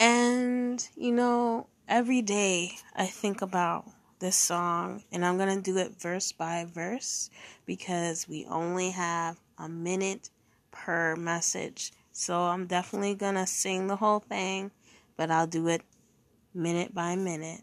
And, 0.00 0.86
you 0.94 1.12
know, 1.12 1.68
every 1.88 2.22
day 2.22 2.72
I 2.94 3.06
think 3.06 3.42
about 3.42 3.86
this 4.18 4.36
song, 4.36 5.02
and 5.12 5.24
I'm 5.24 5.36
going 5.36 5.54
to 5.54 5.62
do 5.62 5.78
it 5.78 6.00
verse 6.00 6.32
by 6.32 6.66
verse 6.68 7.30
because 7.66 8.28
we 8.28 8.46
only 8.46 8.90
have 8.90 9.38
a 9.58 9.68
minute 9.68 10.30
per 10.70 11.16
message. 11.16 11.92
So 12.12 12.42
I'm 12.42 12.66
definitely 12.66 13.14
going 13.14 13.36
to 13.36 13.46
sing 13.46 13.86
the 13.86 13.96
whole 13.96 14.20
thing, 14.20 14.70
but 15.16 15.30
I'll 15.30 15.46
do 15.46 15.68
it 15.68 15.82
minute 16.54 16.94
by 16.94 17.14
minute. 17.16 17.62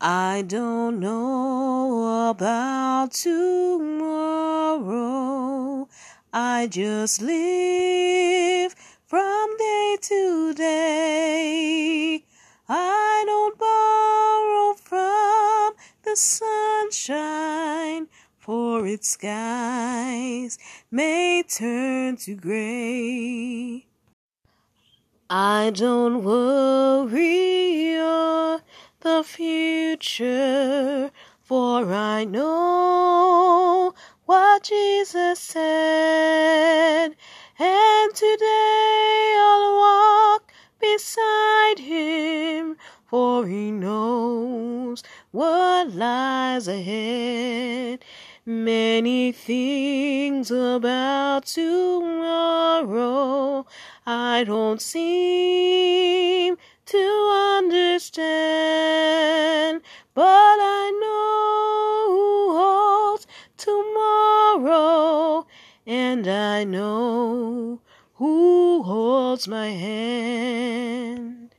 I 0.00 0.44
don't 0.46 1.00
know 1.00 2.28
about 2.30 3.12
tomorrow. 3.12 4.14
I 6.32 6.66
just 6.66 7.22
live 7.22 8.74
from 9.14 9.56
day 9.58 9.96
to 10.00 10.52
day. 10.54 12.24
I 12.68 13.22
don't 13.24 13.56
borrow 13.56 14.74
from 14.74 15.74
the 16.02 16.16
sunshine, 16.16 18.08
for 18.40 18.84
its 18.88 19.10
skies 19.10 20.58
may 20.90 21.44
turn 21.44 22.16
to 22.24 22.34
gray. 22.34 23.86
I 25.30 25.70
don't 25.72 26.24
worry 26.24 27.96
or 27.96 28.62
the 28.98 29.22
future, 29.22 31.12
for 31.40 31.92
I 31.92 32.24
know 32.24 33.94
what 34.26 34.64
Jesus 34.64 35.38
said, 35.38 37.14
and 37.58 38.14
today 38.14 39.36
I'll 39.38 39.76
walk 39.76 40.52
beside 40.80 41.78
him, 41.78 42.76
for 43.06 43.46
he 43.46 43.70
knows 43.70 45.02
what 45.30 45.92
lies 45.94 46.66
ahead. 46.66 48.04
Many 48.46 49.32
things 49.32 50.50
about 50.50 51.46
tomorrow 51.46 52.44
I 54.04 54.44
don't 54.44 54.82
seem 54.82 56.58
to 56.86 57.58
understand, 57.58 58.20
but 60.12 60.22
I 60.24 60.90
know 61.00 62.14
who 62.14 62.52
holds 62.58 63.26
tomorrow, 63.56 65.46
and 65.86 66.26
I 66.26 66.64
know 66.64 67.80
who 68.14 68.82
holds 68.82 69.46
my 69.48 69.68
hand. 69.68 71.54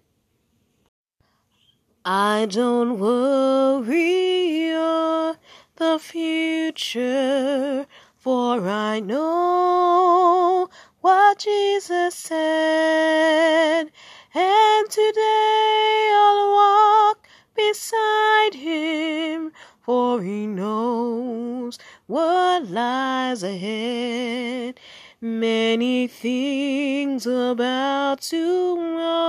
I 2.03 2.47
don't 2.49 2.99
worry 2.99 4.73
of 4.73 5.37
the 5.75 5.99
future, 5.99 7.85
for 8.17 8.67
I 8.67 8.99
know 8.99 10.69
what 11.01 11.39
Jesus 11.39 12.15
said 12.15 13.91
and 14.35 14.89
today 14.89 16.11
I'll 16.13 16.51
walk 16.51 17.25
beside 17.55 18.53
him, 18.53 19.53
for 19.79 20.21
he 20.21 20.45
knows 20.45 21.79
what 22.07 22.69
lies 22.69 23.41
ahead. 23.43 24.79
Many 25.21 26.07
things 26.07 27.25
about 27.25 28.21
tomorrow 28.21 29.25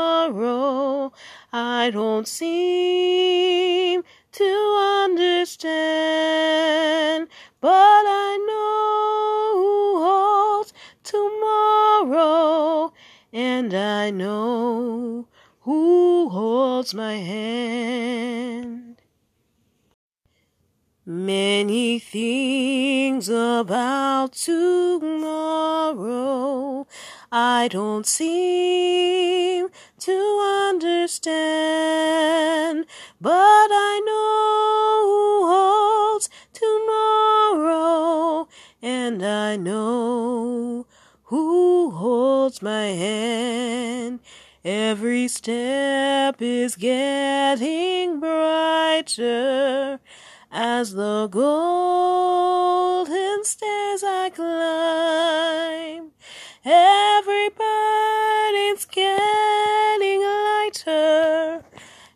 I 1.53 1.91
don't 1.91 2.29
seem 2.29 4.03
to 4.33 5.05
understand, 5.05 5.69
but 7.63 7.71
I 7.71 8.37
know 8.47 9.53
who 9.55 10.05
holds 10.05 10.75
tomorrow, 11.03 12.93
and 13.33 13.73
I 13.73 14.11
know 14.11 15.29
who 15.61 16.29
holds 16.29 16.93
my 16.93 17.15
hand. 17.15 18.76
Many 21.09 22.01
things 22.01 23.29
about 23.29 24.33
tomorrow 24.33 25.05
I 27.31 27.69
don't 27.71 28.05
seem 28.05 29.69
to 30.01 30.69
understand, 30.73 32.87
but 33.21 33.31
I 33.31 34.03
know 34.05 35.05
who 35.07 35.47
holds 35.47 36.29
tomorrow, 36.53 38.49
and 38.83 39.25
I 39.25 39.55
know 39.55 40.89
who 41.27 41.93
holds 41.93 42.61
my 42.61 42.87
hand. 42.87 44.19
Every 44.65 45.29
step 45.29 46.43
is 46.43 46.75
getting 46.75 48.19
brighter 48.19 50.01
as 50.59 50.95
the 50.95 51.29
golden 51.29 52.65
stairs 53.45 54.03
I 54.03 54.31
climb. 54.31 56.13
Every 56.65 57.51
burden's 57.51 58.87
getting 58.87 60.23
lighter. 60.23 61.63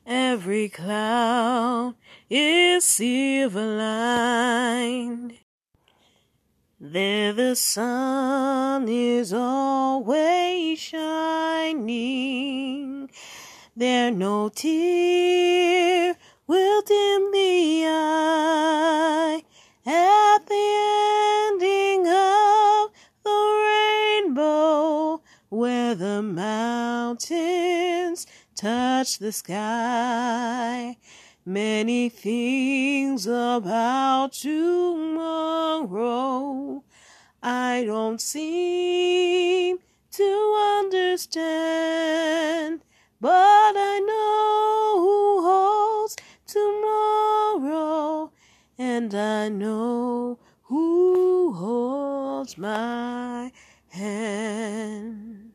Every 0.06 0.70
cloud 0.70 1.96
is 2.30 2.82
silver 2.86 3.76
lined. 3.76 5.34
There 6.80 7.34
the 7.34 7.54
sun 7.54 8.88
is 8.88 9.34
always 9.34 10.78
shining. 10.78 11.90
There 13.76 14.10
no 14.10 14.48
tear 14.48 15.99
will 16.50 16.82
dim 16.82 17.30
the 17.30 17.86
eye 17.86 19.42
at 19.86 20.38
the 20.48 21.46
ending 21.46 22.08
of 22.08 22.90
the 23.22 23.40
rainbow 23.68 25.22
where 25.48 25.94
the 25.94 26.20
mountains 26.20 28.26
touch 28.56 29.20
the 29.20 29.30
sky. 29.30 30.96
Many 31.46 32.08
things 32.08 33.28
about 33.28 34.32
tomorrow 34.32 34.72
I 37.40 37.84
don't 37.86 38.20
seem 38.20 39.78
to 40.10 40.56
understand, 40.80 42.80
but 43.20 43.30
I 43.30 44.00
know 44.00 44.98
who 44.98 45.44
holds 45.44 46.16
tomorrow, 46.50 48.32
and 48.76 49.14
I 49.14 49.48
know 49.48 50.38
who 50.62 51.52
holds 51.52 52.58
my 52.58 53.52
hand. 53.88 55.52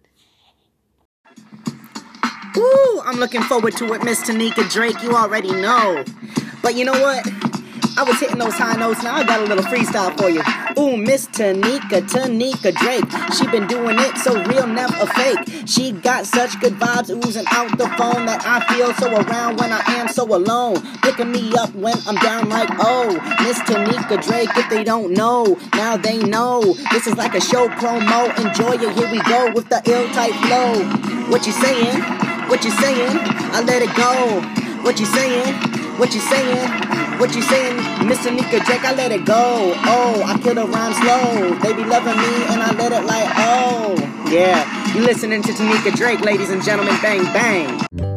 Ooh, 2.58 3.02
I'm 3.06 3.18
looking 3.18 3.42
forward 3.42 3.76
to 3.78 3.94
it, 3.94 4.04
Miss 4.04 4.22
Tanika 4.22 4.72
Drake. 4.72 5.04
You 5.04 5.12
already 5.12 5.52
know. 5.52 6.06
But 6.62 6.76
you 6.76 6.86
know 6.86 6.94
what? 6.94 7.55
I 7.98 8.04
was 8.04 8.20
hitting 8.20 8.38
those 8.38 8.56
high 8.56 8.76
notes. 8.76 9.04
Now 9.04 9.16
I 9.16 9.24
got 9.24 9.40
a 9.40 9.46
little 9.46 9.64
freestyle 9.64 10.12
for 10.20 10.30
you. 10.30 10.44
Ooh, 10.78 10.98
Miss 10.98 11.28
Tanika, 11.28 12.04
Tanika 12.04 12.76
Drake. 12.76 13.08
She 13.34 13.48
been 13.48 13.68
doing 13.68 13.96
it 13.98 14.18
so 14.18 14.36
real, 14.44 14.68
never 14.68 15.06
fake. 15.06 15.40
She 15.66 15.94
got 15.94 16.26
such 16.26 16.60
good 16.60 16.74
vibes 16.74 17.10
oozing 17.10 17.46
out 17.52 17.78
the 17.78 17.88
phone 17.96 18.26
that 18.26 18.44
I 18.46 18.60
feel 18.74 18.94
so 18.96 19.08
around 19.08 19.60
when 19.60 19.72
I 19.72 19.82
am 19.96 20.10
so 20.10 20.24
alone. 20.26 20.82
Picking 21.04 21.32
me 21.32 21.54
up 21.56 21.74
when 21.74 21.96
I'm 22.06 22.16
down 22.16 22.50
like, 22.50 22.70
oh, 22.80 23.14
Miss 23.44 23.60
Tanika 23.60 24.22
Drake. 24.22 24.50
If 24.58 24.70
they 24.70 24.84
don't 24.84 25.14
know, 25.14 25.58
now 25.74 25.96
they 25.96 26.18
know. 26.18 26.62
This 26.92 27.08
is 27.08 27.16
like 27.16 27.34
a 27.34 27.42
show 27.42 27.70
promo. 27.70 28.28
Enjoy 28.44 28.74
it. 28.74 28.94
Here 28.98 29.10
we 29.10 29.22
go 29.24 29.52
with 29.54 29.70
the 29.70 29.82
ill 29.86 30.08
type 30.12 30.34
flow. 30.44 30.84
What 31.32 31.48
you 31.48 31.54
saying? 31.54 32.02
What 32.50 32.66
you 32.66 32.72
saying? 32.72 33.18
I 33.56 33.62
let 33.62 33.82
it 33.82 33.96
go. 33.96 34.42
What 34.84 35.00
you 35.00 35.06
saying? 35.06 35.56
What 35.98 36.14
you 36.14 36.20
saying? 36.20 37.05
What 37.20 37.34
you 37.34 37.42
saying? 37.42 37.78
Mr. 38.10 38.34
Nika 38.34 38.60
Drake, 38.66 38.84
I 38.84 38.94
let 38.94 39.12
it 39.12 39.26
go. 39.26 39.74
Oh, 39.86 40.22
I 40.26 40.38
kill 40.40 40.56
the 40.56 40.66
rhyme 40.66 40.94
slow. 40.94 41.56
They 41.60 41.74
be 41.74 41.84
loving 41.86 42.18
me 42.18 42.46
and 42.52 42.62
I 42.62 42.72
let 42.74 42.92
it 42.92 43.06
like, 43.06 43.30
oh. 43.38 43.96
Yeah, 44.30 44.94
you 44.94 45.02
listening 45.02 45.42
to 45.44 45.52
Tanika 45.54 45.96
Drake, 45.96 46.20
ladies 46.22 46.50
and 46.50 46.64
gentlemen. 46.64 46.96
Bang, 47.02 47.24
bang. 47.34 48.15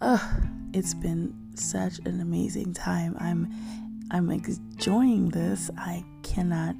Oh, 0.00 0.36
it's 0.72 0.94
been 0.94 1.34
such 1.54 1.98
an 2.00 2.20
amazing 2.20 2.74
time. 2.74 3.16
I'm 3.18 3.52
I'm 4.10 4.30
enjoying 4.30 5.30
this. 5.30 5.70
I 5.76 6.04
cannot 6.22 6.76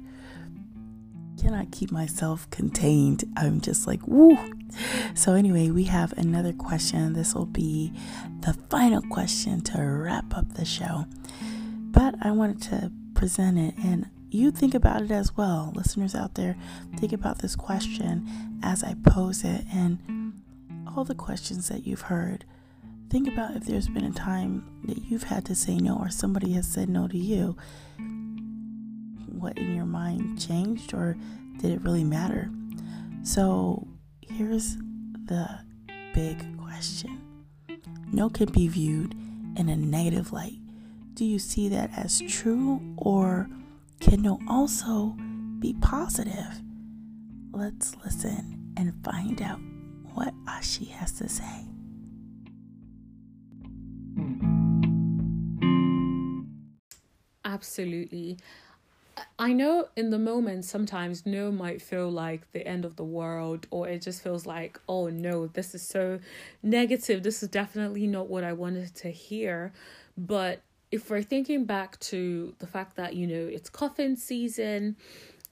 cannot 1.41 1.71
keep 1.71 1.91
myself 1.91 2.49
contained. 2.51 3.23
I'm 3.35 3.59
just 3.59 3.87
like, 3.87 4.05
woo. 4.07 4.37
So 5.13 5.33
anyway, 5.33 5.69
we 5.69 5.83
have 5.85 6.13
another 6.13 6.53
question. 6.53 7.13
This 7.13 7.35
will 7.35 7.45
be 7.45 7.93
the 8.41 8.53
final 8.69 9.01
question 9.01 9.61
to 9.61 9.81
wrap 9.81 10.35
up 10.35 10.53
the 10.53 10.65
show. 10.65 11.05
But 11.91 12.15
I 12.21 12.31
wanted 12.31 12.61
to 12.63 12.91
present 13.13 13.57
it 13.59 13.75
and 13.83 14.09
you 14.29 14.49
think 14.49 14.73
about 14.73 15.03
it 15.03 15.11
as 15.11 15.37
well. 15.37 15.71
Listeners 15.75 16.15
out 16.15 16.35
there, 16.35 16.55
think 16.97 17.13
about 17.13 17.39
this 17.39 17.55
question 17.55 18.27
as 18.63 18.83
I 18.83 18.95
pose 19.05 19.43
it 19.43 19.65
and 19.71 20.33
all 20.87 21.03
the 21.03 21.15
questions 21.15 21.69
that 21.69 21.85
you've 21.85 22.01
heard. 22.01 22.45
Think 23.13 23.27
about 23.27 23.55
if 23.55 23.65
there's 23.65 23.89
been 23.89 24.05
a 24.05 24.11
time 24.11 24.65
that 24.85 24.97
you've 25.05 25.21
had 25.21 25.45
to 25.45 25.53
say 25.53 25.77
no 25.77 25.97
or 25.99 26.09
somebody 26.09 26.53
has 26.53 26.67
said 26.67 26.89
no 26.89 27.07
to 27.07 27.15
you. 27.15 27.55
What 29.27 29.55
in 29.59 29.75
your 29.75 29.85
mind 29.85 30.41
changed 30.41 30.95
or 30.95 31.15
did 31.59 31.69
it 31.69 31.83
really 31.83 32.03
matter? 32.03 32.49
So 33.21 33.87
here's 34.19 34.77
the 35.25 35.47
big 36.15 36.57
question 36.57 37.21
No 38.11 38.31
can 38.31 38.51
be 38.51 38.67
viewed 38.67 39.13
in 39.57 39.69
a 39.69 39.75
negative 39.75 40.33
light. 40.33 40.57
Do 41.13 41.23
you 41.23 41.37
see 41.37 41.69
that 41.69 41.91
as 41.95 42.19
true 42.21 42.81
or 42.97 43.47
can 43.99 44.23
no 44.23 44.39
also 44.49 45.15
be 45.59 45.75
positive? 45.81 46.63
Let's 47.51 47.95
listen 48.03 48.73
and 48.75 48.91
find 49.03 49.39
out 49.39 49.59
what 50.15 50.33
Ashi 50.47 50.87
has 50.87 51.11
to 51.19 51.29
say. 51.29 51.72
Absolutely. 57.45 58.37
I 59.37 59.53
know 59.53 59.89
in 59.95 60.09
the 60.09 60.17
moment 60.17 60.65
sometimes 60.65 61.25
no 61.25 61.51
might 61.51 61.81
feel 61.81 62.09
like 62.09 62.51
the 62.51 62.67
end 62.67 62.83
of 62.83 62.95
the 62.95 63.03
world, 63.03 63.67
or 63.69 63.87
it 63.87 64.01
just 64.01 64.23
feels 64.23 64.45
like, 64.45 64.79
oh 64.89 65.09
no, 65.09 65.47
this 65.47 65.75
is 65.75 65.81
so 65.81 66.19
negative. 66.63 67.21
This 67.21 67.43
is 67.43 67.49
definitely 67.49 68.07
not 68.07 68.27
what 68.27 68.43
I 68.43 68.53
wanted 68.53 68.95
to 68.95 69.09
hear. 69.09 69.71
But 70.17 70.61
if 70.91 71.09
we're 71.09 71.21
thinking 71.21 71.65
back 71.65 71.99
to 71.99 72.55
the 72.59 72.67
fact 72.67 72.95
that, 72.95 73.15
you 73.15 73.27
know, 73.27 73.47
it's 73.47 73.69
cuffing 73.69 74.15
season, 74.15 74.95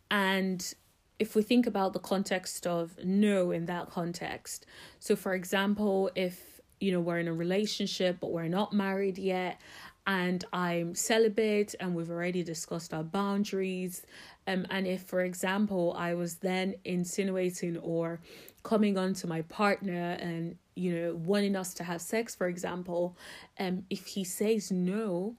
and 0.09 0.73
if 1.19 1.35
we 1.35 1.43
think 1.43 1.67
about 1.67 1.93
the 1.93 1.99
context 1.99 2.65
of 2.65 2.97
no 3.03 3.51
in 3.51 3.67
that 3.67 3.89
context, 3.89 4.65
so 4.99 5.15
for 5.15 5.33
example, 5.35 6.09
if 6.15 6.50
you 6.81 6.91
know 6.91 6.99
we're 6.99 7.19
in 7.19 7.27
a 7.27 7.33
relationship 7.33 8.17
but 8.19 8.31
we're 8.31 8.47
not 8.47 8.73
married 8.73 9.17
yet 9.17 9.61
and 10.07 10.43
I'm 10.51 10.95
celibate 10.95 11.75
and 11.79 11.95
we've 11.95 12.09
already 12.09 12.43
discussed 12.43 12.93
our 12.93 13.03
boundaries. 13.03 14.05
Um, 14.47 14.65
and 14.69 14.87
if, 14.87 15.03
for 15.03 15.21
example, 15.21 15.95
I 15.97 16.15
was 16.15 16.35
then 16.35 16.75
insinuating 16.85 17.77
or 17.77 18.19
coming 18.63 18.97
on 18.97 19.13
to 19.15 19.27
my 19.27 19.43
partner 19.43 20.17
and, 20.19 20.55
you 20.75 20.93
know, 20.95 21.15
wanting 21.15 21.55
us 21.55 21.73
to 21.75 21.83
have 21.83 22.01
sex, 22.01 22.35
for 22.35 22.47
example, 22.47 23.15
um, 23.59 23.85
if 23.89 24.07
he 24.07 24.23
says 24.23 24.71
no, 24.71 25.35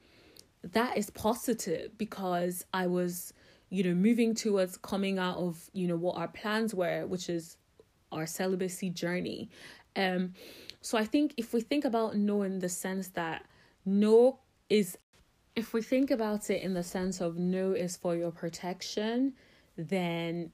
that 0.63 0.97
is 0.97 1.09
positive 1.09 1.97
because 1.97 2.65
I 2.73 2.87
was, 2.87 3.33
you 3.69 3.83
know, 3.83 3.93
moving 3.93 4.33
towards 4.33 4.77
coming 4.77 5.19
out 5.19 5.37
of, 5.37 5.69
you 5.73 5.87
know, 5.87 5.97
what 5.97 6.15
our 6.17 6.29
plans 6.29 6.73
were, 6.73 7.05
which 7.05 7.27
is 7.27 7.57
our 8.13 8.25
celibacy 8.25 8.89
journey. 8.91 9.49
Um, 9.95 10.33
so 10.81 10.97
I 10.97 11.05
think 11.05 11.33
if 11.37 11.53
we 11.53 11.61
think 11.61 11.85
about 11.85 12.17
no 12.17 12.43
in 12.43 12.59
the 12.59 12.69
sense 12.69 13.09
that 13.09 13.45
no 13.85 14.39
is, 14.69 14.97
if 15.55 15.73
we 15.73 15.81
think 15.81 16.11
about 16.11 16.49
it 16.49 16.61
in 16.61 16.73
the 16.73 16.83
sense 16.83 17.21
of 17.21 17.37
no 17.37 17.71
is 17.71 17.95
for 17.95 18.15
your 18.15 18.31
protection, 18.31 19.33
then 19.77 20.51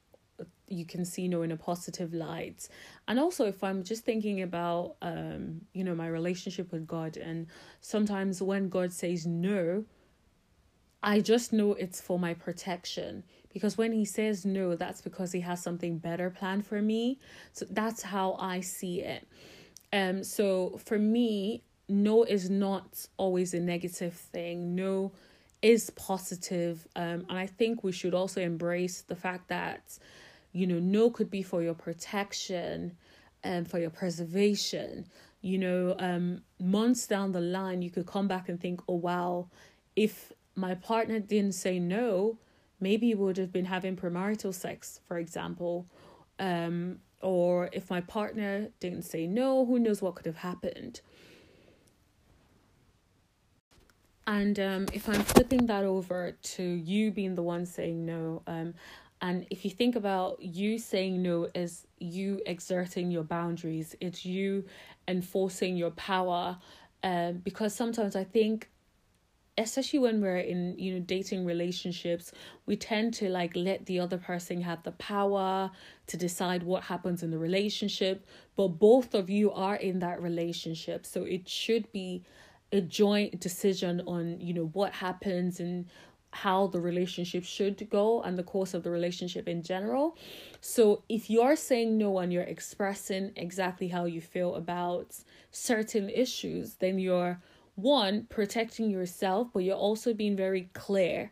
you 0.67 0.85
can 0.85 1.03
see 1.03 1.27
no 1.27 1.41
in 1.41 1.51
a 1.51 1.57
positive 1.57 2.13
light. 2.13 2.67
And 3.07 3.19
also 3.19 3.45
if 3.45 3.63
i'm 3.63 3.83
just 3.83 4.05
thinking 4.05 4.41
about 4.41 4.95
um 5.01 5.61
you 5.73 5.83
know 5.83 5.95
my 5.95 6.07
relationship 6.07 6.71
with 6.71 6.87
god 6.87 7.17
and 7.17 7.47
sometimes 7.81 8.41
when 8.41 8.69
god 8.69 8.91
says 8.91 9.25
no 9.25 9.83
i 11.01 11.19
just 11.19 11.51
know 11.51 11.73
it's 11.73 11.99
for 11.99 12.19
my 12.19 12.33
protection 12.33 13.23
because 13.53 13.77
when 13.77 13.91
he 13.91 14.05
says 14.05 14.45
no 14.45 14.75
that's 14.75 15.01
because 15.01 15.31
he 15.31 15.41
has 15.41 15.61
something 15.61 15.97
better 15.97 16.29
planned 16.29 16.65
for 16.65 16.81
me. 16.81 17.19
So 17.53 17.65
that's 17.69 18.01
how 18.01 18.35
i 18.39 18.61
see 18.61 19.01
it. 19.01 19.27
Um 19.91 20.23
so 20.23 20.79
for 20.85 20.99
me 20.99 21.63
no 21.87 22.23
is 22.23 22.49
not 22.49 23.07
always 23.17 23.53
a 23.53 23.59
negative 23.59 24.13
thing. 24.13 24.75
No 24.75 25.11
is 25.61 25.89
positive. 25.91 26.87
Um 26.95 27.25
and 27.29 27.37
i 27.37 27.47
think 27.47 27.83
we 27.83 27.91
should 27.91 28.13
also 28.13 28.41
embrace 28.41 29.01
the 29.01 29.15
fact 29.15 29.49
that 29.49 29.97
you 30.51 30.65
know 30.67 30.79
no 30.79 31.09
could 31.09 31.29
be 31.29 31.43
for 31.43 31.61
your 31.61 31.73
protection 31.75 32.97
and 33.43 33.69
for 33.69 33.79
your 33.79 33.89
preservation. 33.89 35.07
You 35.41 35.57
know 35.57 35.95
um 35.97 36.41
months 36.59 37.07
down 37.07 37.31
the 37.31 37.41
line 37.41 37.81
you 37.81 37.89
could 37.89 38.05
come 38.05 38.27
back 38.27 38.49
and 38.49 38.59
think 38.59 38.81
oh 38.87 38.95
wow 38.95 39.47
if 39.95 40.31
my 40.55 40.75
partner 40.75 41.19
didn't 41.19 41.53
say 41.53 41.79
no 41.79 42.37
maybe 42.79 43.13
we 43.13 43.23
would 43.25 43.37
have 43.37 43.51
been 43.51 43.65
having 43.65 43.95
premarital 43.95 44.53
sex 44.53 44.99
for 45.07 45.17
example 45.17 45.87
um 46.39 46.99
or 47.21 47.69
if 47.73 47.89
my 47.89 48.01
partner 48.01 48.69
didn't 48.79 49.03
say 49.03 49.27
no 49.27 49.65
who 49.65 49.79
knows 49.79 50.01
what 50.01 50.15
could 50.15 50.25
have 50.25 50.37
happened 50.37 51.01
and 54.29 54.59
um, 54.59 54.85
if 54.93 55.09
I'm 55.09 55.23
flipping 55.23 55.65
that 55.65 55.83
over 55.83 56.33
to 56.39 56.63
you 56.63 57.09
being 57.09 57.33
the 57.33 57.41
one 57.41 57.65
saying 57.65 58.05
no, 58.05 58.43
um, 58.45 58.75
and 59.21 59.47
if 59.49 59.65
you 59.65 59.71
think 59.71 59.95
about 59.95 60.39
you 60.39 60.77
saying 60.77 61.23
no 61.23 61.47
as 61.55 61.87
you 61.97 62.39
exerting 62.45 63.09
your 63.09 63.23
boundaries, 63.23 63.95
it's 63.99 64.27
you 64.27 64.65
enforcing 65.07 65.75
your 65.75 65.89
power. 65.91 66.59
Um, 67.01 67.37
because 67.37 67.73
sometimes 67.73 68.15
I 68.15 68.23
think, 68.23 68.69
especially 69.59 69.99
when 69.99 70.21
we're 70.21 70.37
in 70.37 70.77
you 70.77 70.93
know 70.93 70.99
dating 70.99 71.45
relationships, 71.45 72.31
we 72.65 72.75
tend 72.75 73.13
to 73.15 73.29
like 73.29 73.55
let 73.55 73.85
the 73.85 73.99
other 73.99 74.17
person 74.17 74.61
have 74.61 74.83
the 74.83 74.91
power 74.93 75.71
to 76.07 76.17
decide 76.17 76.63
what 76.63 76.83
happens 76.83 77.23
in 77.23 77.31
the 77.31 77.37
relationship. 77.37 78.25
But 78.55 78.69
both 78.79 79.13
of 79.13 79.29
you 79.29 79.51
are 79.51 79.75
in 79.75 79.99
that 79.99 80.21
relationship, 80.21 81.05
so 81.05 81.23
it 81.23 81.47
should 81.47 81.91
be 81.91 82.23
a 82.71 82.81
joint 82.81 83.39
decision 83.39 84.01
on 84.07 84.39
you 84.39 84.53
know 84.53 84.69
what 84.73 84.93
happens 84.93 85.59
and 85.59 85.85
how 86.31 86.67
the 86.67 86.79
relationship 86.79 87.43
should 87.43 87.89
go 87.89 88.21
and 88.21 88.37
the 88.37 88.43
course 88.43 88.73
of 88.73 88.83
the 88.83 88.91
relationship 88.91 89.47
in 89.47 89.63
general. 89.63 90.15
So 90.61 91.03
if 91.09 91.29
you're 91.29 91.55
saying 91.55 91.97
no 91.97 92.19
and 92.19 92.31
you're 92.31 92.43
expressing 92.43 93.31
exactly 93.35 93.87
how 93.87 94.05
you 94.05 94.21
feel 94.21 94.55
about 94.55 95.15
certain 95.51 96.09
issues, 96.09 96.75
then 96.75 96.99
you're 96.99 97.41
one 97.81 98.25
protecting 98.29 98.89
yourself, 98.89 99.49
but 99.53 99.63
you're 99.63 99.75
also 99.75 100.13
being 100.13 100.35
very 100.35 100.69
clear. 100.73 101.31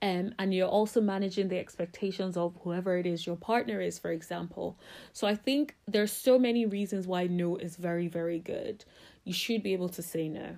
Um, 0.00 0.34
and 0.40 0.52
you're 0.52 0.66
also 0.66 1.00
managing 1.00 1.46
the 1.46 1.58
expectations 1.58 2.36
of 2.36 2.58
whoever 2.64 2.96
it 2.96 3.06
is 3.06 3.24
your 3.24 3.36
partner 3.36 3.80
is, 3.80 4.00
for 4.00 4.10
example. 4.10 4.76
So 5.12 5.28
I 5.28 5.36
think 5.36 5.76
there's 5.86 6.10
so 6.10 6.40
many 6.40 6.66
reasons 6.66 7.06
why 7.06 7.28
no 7.28 7.56
is 7.56 7.76
very, 7.76 8.08
very 8.08 8.40
good. 8.40 8.84
You 9.22 9.32
should 9.32 9.62
be 9.62 9.72
able 9.72 9.88
to 9.90 10.02
say 10.02 10.28
no. 10.28 10.56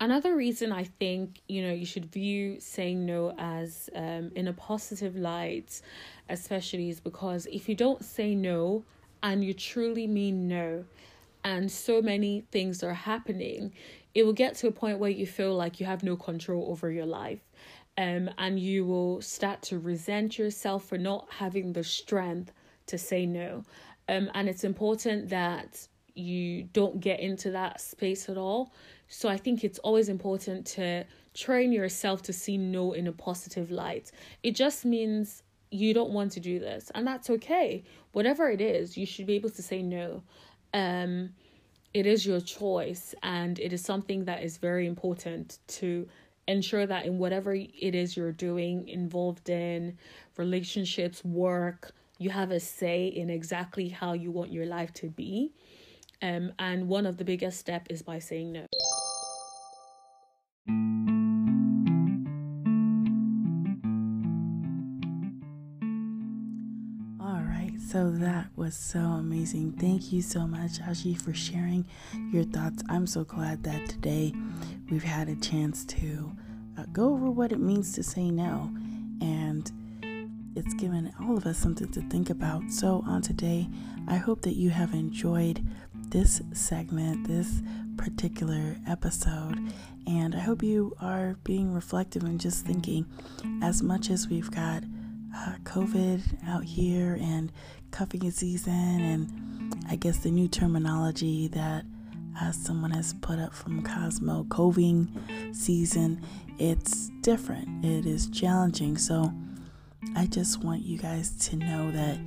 Another 0.00 0.34
reason 0.34 0.72
I 0.72 0.82
think 0.82 1.42
you 1.46 1.62
know 1.62 1.72
you 1.72 1.86
should 1.86 2.06
view 2.06 2.58
saying 2.58 3.06
no 3.06 3.34
as 3.38 3.88
um, 3.94 4.32
in 4.34 4.48
a 4.48 4.52
positive 4.52 5.14
light, 5.14 5.80
especially 6.28 6.88
is 6.88 6.98
because 6.98 7.46
if 7.46 7.68
you 7.68 7.76
don't 7.76 8.04
say 8.04 8.34
no 8.34 8.82
and 9.22 9.44
you 9.44 9.54
truly 9.54 10.08
mean 10.08 10.48
no, 10.48 10.84
and 11.44 11.70
so 11.70 12.02
many 12.02 12.42
things 12.50 12.82
are 12.82 12.94
happening, 12.94 13.72
it 14.14 14.24
will 14.24 14.32
get 14.32 14.54
to 14.56 14.68
a 14.68 14.72
point 14.72 14.98
where 14.98 15.10
you 15.10 15.26
feel 15.26 15.54
like 15.54 15.80
you 15.80 15.86
have 15.86 16.02
no 16.02 16.16
control 16.16 16.70
over 16.70 16.90
your 16.90 17.06
life. 17.06 17.40
Um, 17.98 18.30
and 18.38 18.58
you 18.58 18.86
will 18.86 19.20
start 19.20 19.60
to 19.64 19.78
resent 19.78 20.38
yourself 20.38 20.86
for 20.86 20.96
not 20.96 21.26
having 21.30 21.74
the 21.74 21.84
strength 21.84 22.50
to 22.86 22.96
say 22.96 23.26
no. 23.26 23.64
Um, 24.08 24.30
and 24.34 24.48
it's 24.48 24.64
important 24.64 25.28
that 25.28 25.86
you 26.14 26.64
don't 26.72 27.00
get 27.00 27.20
into 27.20 27.50
that 27.50 27.80
space 27.80 28.30
at 28.30 28.38
all 28.38 28.72
so 29.12 29.28
I 29.28 29.36
think 29.36 29.62
it's 29.62 29.78
always 29.80 30.08
important 30.08 30.66
to 30.68 31.04
train 31.34 31.70
yourself 31.70 32.22
to 32.22 32.32
see 32.32 32.56
no 32.56 32.94
in 32.94 33.06
a 33.06 33.12
positive 33.12 33.70
light. 33.70 34.10
It 34.42 34.52
just 34.52 34.86
means 34.86 35.42
you 35.70 35.92
don't 35.92 36.12
want 36.12 36.32
to 36.32 36.40
do 36.40 36.58
this, 36.58 36.90
and 36.94 37.06
that's 37.06 37.28
okay. 37.28 37.84
Whatever 38.12 38.50
it 38.50 38.62
is, 38.62 38.96
you 38.96 39.04
should 39.04 39.26
be 39.26 39.34
able 39.34 39.50
to 39.50 39.62
say 39.62 39.82
no. 39.82 40.22
Um, 40.72 41.34
it 41.94 42.06
is 42.06 42.24
your 42.24 42.40
choice, 42.40 43.14
and 43.22 43.58
it 43.58 43.72
is 43.72 43.84
something 43.84 44.24
that 44.24 44.42
is 44.42 44.56
very 44.56 44.86
important 44.86 45.58
to 45.68 46.08
ensure 46.48 46.86
that 46.86 47.06
in 47.06 47.18
whatever 47.18 47.54
it 47.54 47.94
is 47.94 48.16
you're 48.16 48.32
doing, 48.32 48.88
involved 48.88 49.48
in 49.48 49.96
relationships, 50.36 51.24
work, 51.24 51.92
you 52.18 52.30
have 52.30 52.50
a 52.50 52.60
say 52.60 53.06
in 53.06 53.30
exactly 53.30 53.88
how 53.88 54.12
you 54.12 54.30
want 54.30 54.52
your 54.52 54.66
life 54.66 54.92
to 54.94 55.08
be. 55.08 55.52
Um, 56.22 56.52
and 56.58 56.88
one 56.88 57.04
of 57.04 57.16
the 57.16 57.24
biggest 57.24 57.58
step 57.58 57.86
is 57.90 58.02
by 58.02 58.20
saying 58.20 58.52
no. 58.52 58.66
So 67.92 68.10
that 68.10 68.46
was 68.56 68.74
so 68.74 69.00
amazing. 69.00 69.72
Thank 69.72 70.14
you 70.14 70.22
so 70.22 70.46
much, 70.46 70.80
Ashi, 70.80 71.14
for 71.20 71.34
sharing 71.34 71.84
your 72.30 72.44
thoughts. 72.44 72.82
I'm 72.88 73.06
so 73.06 73.22
glad 73.22 73.64
that 73.64 73.86
today 73.86 74.32
we've 74.90 75.02
had 75.02 75.28
a 75.28 75.36
chance 75.36 75.84
to 75.84 76.32
uh, 76.78 76.84
go 76.94 77.12
over 77.12 77.30
what 77.30 77.52
it 77.52 77.60
means 77.60 77.92
to 77.92 78.02
say 78.02 78.30
no. 78.30 78.70
And 79.20 79.70
it's 80.56 80.72
given 80.72 81.12
all 81.20 81.36
of 81.36 81.44
us 81.44 81.58
something 81.58 81.88
to 81.88 82.00
think 82.08 82.30
about. 82.30 82.70
So, 82.70 83.04
on 83.06 83.20
today, 83.20 83.68
I 84.08 84.16
hope 84.16 84.40
that 84.40 84.56
you 84.56 84.70
have 84.70 84.94
enjoyed 84.94 85.62
this 85.94 86.40
segment, 86.54 87.28
this 87.28 87.60
particular 87.98 88.74
episode. 88.88 89.70
And 90.06 90.34
I 90.34 90.38
hope 90.38 90.62
you 90.62 90.96
are 90.98 91.36
being 91.44 91.74
reflective 91.74 92.22
and 92.22 92.40
just 92.40 92.64
thinking 92.64 93.04
as 93.60 93.82
much 93.82 94.08
as 94.08 94.28
we've 94.28 94.50
got 94.50 94.82
uh, 95.34 95.54
COVID 95.64 96.48
out 96.48 96.64
here 96.64 97.18
and 97.20 97.52
cuffing 97.90 98.30
season, 98.30 98.72
and 98.72 99.74
I 99.88 99.96
guess 99.96 100.18
the 100.18 100.30
new 100.30 100.48
terminology 100.48 101.48
that 101.48 101.84
uh, 102.40 102.52
someone 102.52 102.90
has 102.92 103.14
put 103.14 103.38
up 103.38 103.52
from 103.52 103.82
Cosmo 103.82 104.44
coving 104.44 105.08
season. 105.52 106.22
It's 106.58 107.10
different, 107.20 107.84
it 107.84 108.06
is 108.06 108.28
challenging. 108.28 108.96
So 108.96 109.32
I 110.16 110.26
just 110.26 110.64
want 110.64 110.82
you 110.82 110.98
guys 110.98 111.36
to 111.48 111.56
know 111.56 111.90
that, 111.90 112.18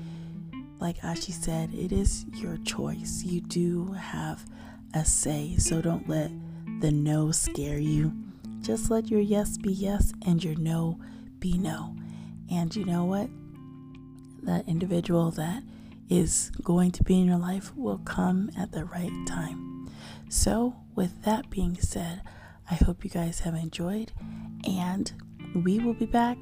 like 0.80 1.00
Ashi 1.00 1.32
said, 1.32 1.74
it 1.74 1.92
is 1.92 2.26
your 2.34 2.58
choice. 2.58 3.24
You 3.24 3.42
do 3.42 3.94
have 3.94 4.46
a 4.94 5.06
say, 5.06 5.56
so 5.58 5.82
don't 5.82 6.08
let 6.08 6.32
the 6.82 6.92
no 6.92 7.32
scare 7.32 7.80
you. 7.80 8.14
Just 8.62 8.90
let 8.90 9.10
your 9.10 9.22
yes 9.22 9.58
be 9.58 9.72
yes 9.72 10.12
and 10.26 10.44
your 10.44 10.56
no 10.56 11.00
be 11.40 11.58
no. 11.58 11.96
And 12.52 12.76
you 12.76 12.86
know 12.86 13.06
what? 13.06 13.30
that 14.46 14.68
individual 14.68 15.32
that 15.32 15.64
is 16.10 16.52
going 16.64 16.92
to 16.92 17.04
be 17.04 17.20
in 17.20 17.26
your 17.26 17.38
life 17.38 17.76
will 17.76 17.98
come 18.00 18.50
at 18.58 18.72
the 18.72 18.86
right 18.86 19.12
time. 19.26 19.90
So, 20.30 20.76
with 20.96 21.24
that 21.24 21.50
being 21.50 21.78
said, 21.80 22.22
I 22.70 22.76
hope 22.76 23.04
you 23.04 23.10
guys 23.10 23.40
have 23.40 23.56
enjoyed, 23.56 24.12
and 24.68 25.12
we 25.64 25.80
will 25.80 25.94
be 25.94 26.06
back 26.06 26.38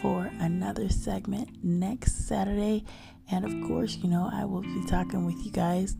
for 0.00 0.30
another 0.38 0.88
segment 0.88 1.64
next 1.64 2.26
Saturday. 2.26 2.84
And 3.30 3.44
of 3.44 3.68
course, 3.68 3.96
you 3.96 4.08
know, 4.08 4.30
I 4.32 4.44
will 4.44 4.62
be 4.62 4.84
talking 4.86 5.24
with 5.24 5.44
you 5.44 5.50
guys 5.50 5.96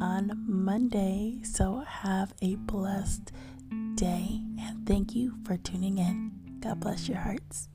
on 0.00 0.44
Monday. 0.46 1.38
So, 1.42 1.84
have 1.86 2.34
a 2.40 2.54
blessed 2.56 3.32
day, 3.94 4.40
and 4.60 4.86
thank 4.86 5.14
you 5.14 5.34
for 5.44 5.56
tuning 5.56 5.98
in. 5.98 6.32
God 6.60 6.80
bless 6.80 7.08
your 7.08 7.18
hearts. 7.18 7.68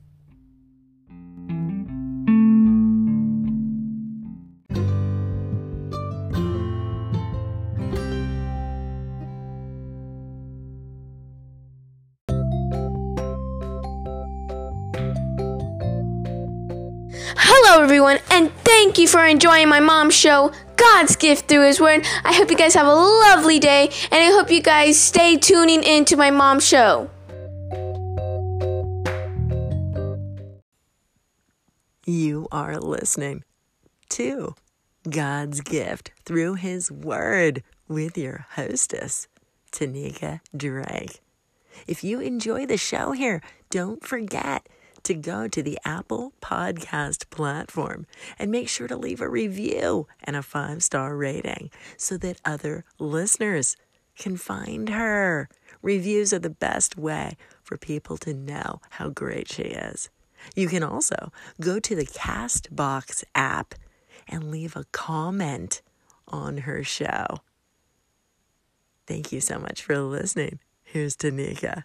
Everyone, 18.00 18.24
and 18.30 18.50
thank 18.64 18.96
you 18.96 19.06
for 19.06 19.26
enjoying 19.26 19.68
my 19.68 19.78
mom's 19.78 20.14
show, 20.14 20.50
God's 20.76 21.16
Gift 21.16 21.48
Through 21.48 21.66
His 21.66 21.78
Word. 21.78 22.06
I 22.24 22.32
hope 22.32 22.50
you 22.50 22.56
guys 22.56 22.72
have 22.72 22.86
a 22.86 22.94
lovely 22.94 23.58
day, 23.58 23.90
and 24.10 24.22
I 24.22 24.28
hope 24.28 24.50
you 24.50 24.62
guys 24.62 24.98
stay 24.98 25.36
tuning 25.36 25.82
in 25.82 26.06
to 26.06 26.16
my 26.16 26.30
mom's 26.30 26.66
show. 26.66 27.10
You 32.06 32.48
are 32.50 32.80
listening 32.80 33.44
to 34.10 34.54
God's 35.06 35.60
Gift 35.60 36.12
Through 36.24 36.54
His 36.54 36.90
Word 36.90 37.62
with 37.86 38.16
your 38.16 38.46
hostess, 38.52 39.28
Tanika 39.72 40.40
Drake. 40.56 41.20
If 41.86 42.02
you 42.02 42.20
enjoy 42.20 42.64
the 42.64 42.78
show 42.78 43.12
here, 43.12 43.42
don't 43.68 44.02
forget 44.02 44.66
to 45.04 45.14
go 45.14 45.48
to 45.48 45.62
the 45.62 45.78
Apple 45.84 46.32
Podcast 46.40 47.30
platform 47.30 48.06
and 48.38 48.50
make 48.50 48.68
sure 48.68 48.88
to 48.88 48.96
leave 48.96 49.20
a 49.20 49.28
review 49.28 50.06
and 50.22 50.36
a 50.36 50.42
five 50.42 50.82
star 50.82 51.16
rating 51.16 51.70
so 51.96 52.16
that 52.18 52.40
other 52.44 52.84
listeners 52.98 53.76
can 54.18 54.36
find 54.36 54.88
her. 54.90 55.48
Reviews 55.82 56.32
are 56.32 56.38
the 56.38 56.50
best 56.50 56.96
way 56.96 57.36
for 57.62 57.76
people 57.76 58.16
to 58.18 58.34
know 58.34 58.80
how 58.90 59.08
great 59.08 59.50
she 59.50 59.62
is. 59.62 60.10
You 60.54 60.68
can 60.68 60.82
also 60.82 61.32
go 61.60 61.80
to 61.80 61.94
the 61.94 62.06
Castbox 62.06 63.24
app 63.34 63.74
and 64.28 64.50
leave 64.50 64.76
a 64.76 64.84
comment 64.92 65.82
on 66.28 66.58
her 66.58 66.84
show. 66.84 67.40
Thank 69.06 69.32
you 69.32 69.40
so 69.40 69.58
much 69.58 69.82
for 69.82 69.98
listening. 69.98 70.60
Here's 70.84 71.16
Tanika. 71.16 71.84